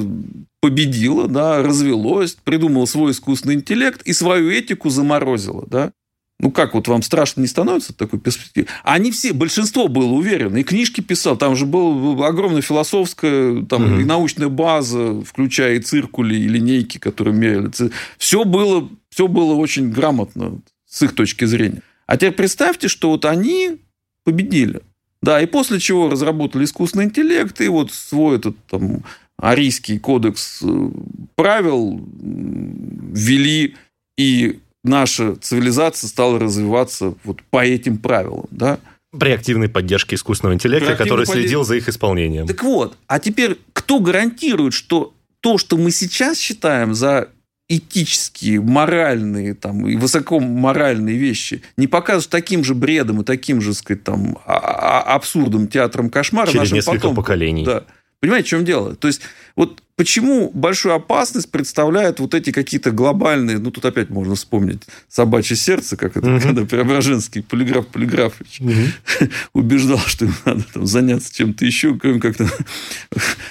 [0.61, 5.93] победило, да, развелось, придумало свой искусственный интеллект и свою этику заморозило, да.
[6.39, 8.67] Ну как, вот вам страшно не становится такой перспективы?
[8.85, 14.01] Они все, большинство было уверено, и книжки писал, там же была огромная философская там, угу.
[14.01, 17.71] и научная база, включая и циркули, и линейки, которые меряли.
[18.19, 21.83] Все было, все было очень грамотно с их точки зрения.
[22.07, 23.79] А теперь представьте, что вот они
[24.25, 24.83] победили.
[25.23, 29.03] Да, и после чего разработали искусственный интеллект, и вот свой этот там
[29.39, 30.91] арийский кодекс э,
[31.35, 33.77] правил ввели,
[34.17, 38.79] и наша цивилизация стала развиваться вот по этим правилам, да.
[39.19, 41.43] При активной поддержке искусственного интеллекта, который поддерж...
[41.43, 42.47] следил за их исполнением.
[42.47, 47.29] Так вот, а теперь кто гарантирует, что то, что мы сейчас считаем за
[47.69, 54.05] этические, моральные там, и высокоморальные вещи не покажут таким же бредом и таким же, сказать,
[54.05, 57.25] там, а, а, абсурдом, театром кошмара Через несколько потомкам.
[57.25, 57.65] поколений.
[57.65, 57.85] Да.
[58.21, 58.97] Понимаете, в чем дело?
[58.97, 59.21] То есть,
[59.57, 65.55] вот почему большую опасность представляют вот эти какие-то глобальные, ну, тут опять можно вспомнить собачье
[65.55, 66.41] сердце, как это, угу.
[66.41, 69.29] когда Преображенский полиграф Полиграфович угу.
[69.53, 72.37] убеждал, что ему надо там, заняться чем-то еще, кроме как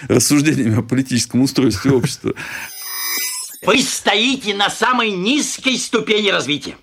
[0.08, 2.34] рассуждениями о политическом устройстве общества.
[3.64, 6.76] Вы стоите на самой низкой ступени развития.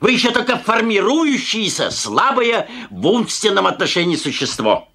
[0.00, 4.89] Вы еще только формирующееся, слабое в умственном отношении существо.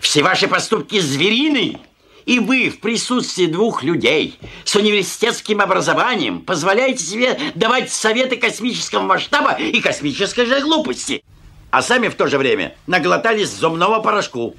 [0.00, 1.78] Все ваши поступки зверины,
[2.26, 9.52] и вы в присутствии двух людей с университетским образованием позволяете себе давать советы космического масштаба
[9.52, 11.22] и космической же глупости.
[11.70, 14.56] А сами в то же время наглотались зубного порошку.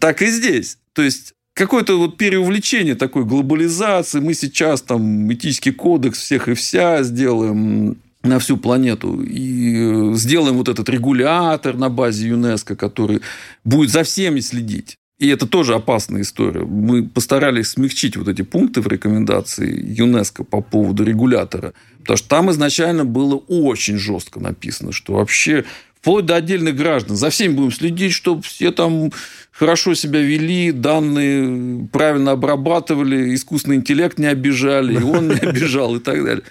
[0.00, 0.78] Так и здесь.
[0.92, 4.20] То есть какое-то вот переувлечение такой глобализации.
[4.20, 10.56] Мы сейчас там этический кодекс всех и вся сделаем на всю планету и э, сделаем
[10.56, 13.20] вот этот регулятор на базе ЮНЕСКО, который
[13.64, 14.96] будет за всеми следить.
[15.18, 16.64] И это тоже опасная история.
[16.64, 21.74] Мы постарались смягчить вот эти пункты в рекомендации ЮНЕСКО по поводу регулятора.
[22.00, 25.64] Потому что там изначально было очень жестко написано, что вообще
[26.00, 27.16] вплоть до отдельных граждан.
[27.16, 29.12] За всеми будем следить, чтобы все там
[29.50, 36.00] хорошо себя вели, данные правильно обрабатывали, искусственный интеллект не обижали, и он не обижал, и
[36.00, 36.44] так далее.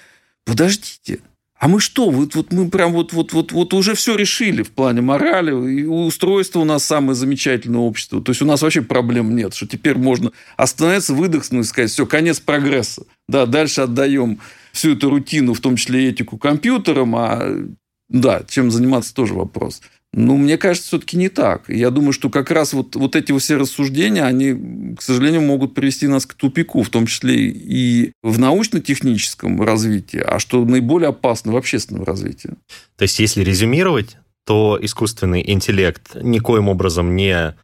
[0.46, 1.20] Подождите,
[1.60, 2.10] а мы что?
[2.10, 5.52] Вот, вот мы прям вот, вот, вот, вот уже все решили в плане морали.
[5.72, 8.22] И устройство у нас самое замечательное общество.
[8.22, 12.06] То есть у нас вообще проблем нет, что теперь можно остановиться, выдохнуть и сказать, все,
[12.06, 13.04] конец прогресса.
[13.28, 14.40] Да, дальше отдаем
[14.72, 17.68] всю эту рутину, в том числе этику компьютерам, а
[18.10, 19.82] да, чем заниматься тоже вопрос.
[20.20, 21.70] Ну, мне кажется, все-таки не так.
[21.70, 26.08] Я думаю, что как раз вот, вот эти все рассуждения, они, к сожалению, могут привести
[26.08, 31.56] нас к тупику, в том числе и в научно-техническом развитии, а что наиболее опасно в
[31.56, 32.50] общественном развитии.
[32.96, 37.56] То есть, если резюмировать, то искусственный интеллект никоим образом не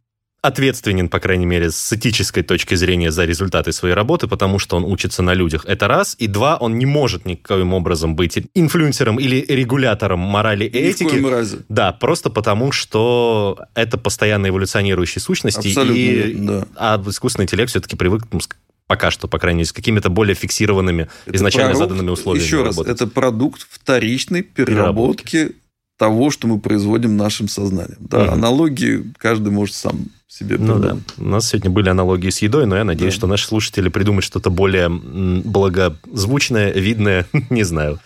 [0.44, 4.84] ответственен, по крайней мере, с этической точки зрения за результаты своей работы, потому что он
[4.84, 5.64] учится на людях.
[5.66, 6.16] Это раз.
[6.18, 11.14] И два, он не может никаким образом быть инфлюенсером или регулятором морали и этики.
[11.14, 11.58] Ни в разе.
[11.70, 15.68] Да, просто потому что это постоянно эволюционирующие сущности.
[15.68, 16.66] Абсолютно, и, да.
[16.76, 18.40] А искусственный интеллект все-таки привык ну,
[18.86, 22.44] пока что, по крайней мере, с какими-то более фиксированными, это изначально продукт, заданными условиями.
[22.44, 22.94] Еще раз, работать.
[22.94, 25.63] это продукт вторичной переработки, переработки
[25.96, 27.98] того, что мы производим нашим сознанием.
[28.00, 28.32] Да, угу.
[28.32, 30.96] Аналогии каждый может сам себе Ну да.
[31.18, 33.18] У нас сегодня были аналогии с едой, но я надеюсь, да.
[33.18, 38.00] что наши слушатели придумают что-то более благозвучное, видное, не знаю.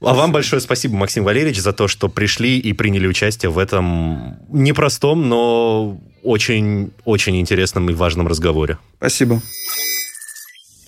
[0.00, 4.36] А вам большое спасибо, Максим Валерьевич, за то, что пришли и приняли участие в этом
[4.48, 8.78] непростом, но очень-очень интересном и важном разговоре.
[8.96, 9.40] Спасибо.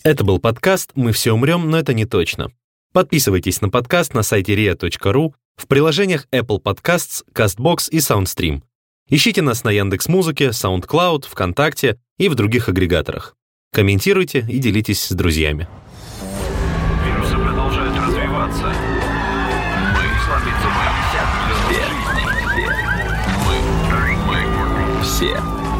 [0.02, 2.50] Это был подкаст «Мы все умрем, но это не точно».
[2.94, 8.62] Подписывайтесь на подкаст на сайте ria.ru, в приложениях Apple Podcasts, CastBox и SoundStream.
[9.08, 13.34] Ищите нас на Яндекс Музыке, SoundCloud, ВКонтакте и в других агрегаторах.
[13.72, 15.66] Комментируйте и делитесь с друзьями.
[17.04, 18.72] Вирусы продолжают развиваться.
[19.90, 20.84] Мы сломиться мы.
[21.66, 21.86] Все.
[23.44, 23.58] Мы.
[24.28, 25.02] Мы.
[25.02, 25.36] Все.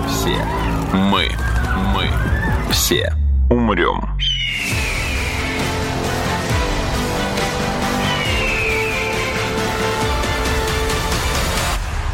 [0.09, 0.45] Все.
[0.93, 1.31] Мы.
[1.95, 2.11] Мы.
[2.73, 3.15] Все.
[3.51, 4.03] Умрем.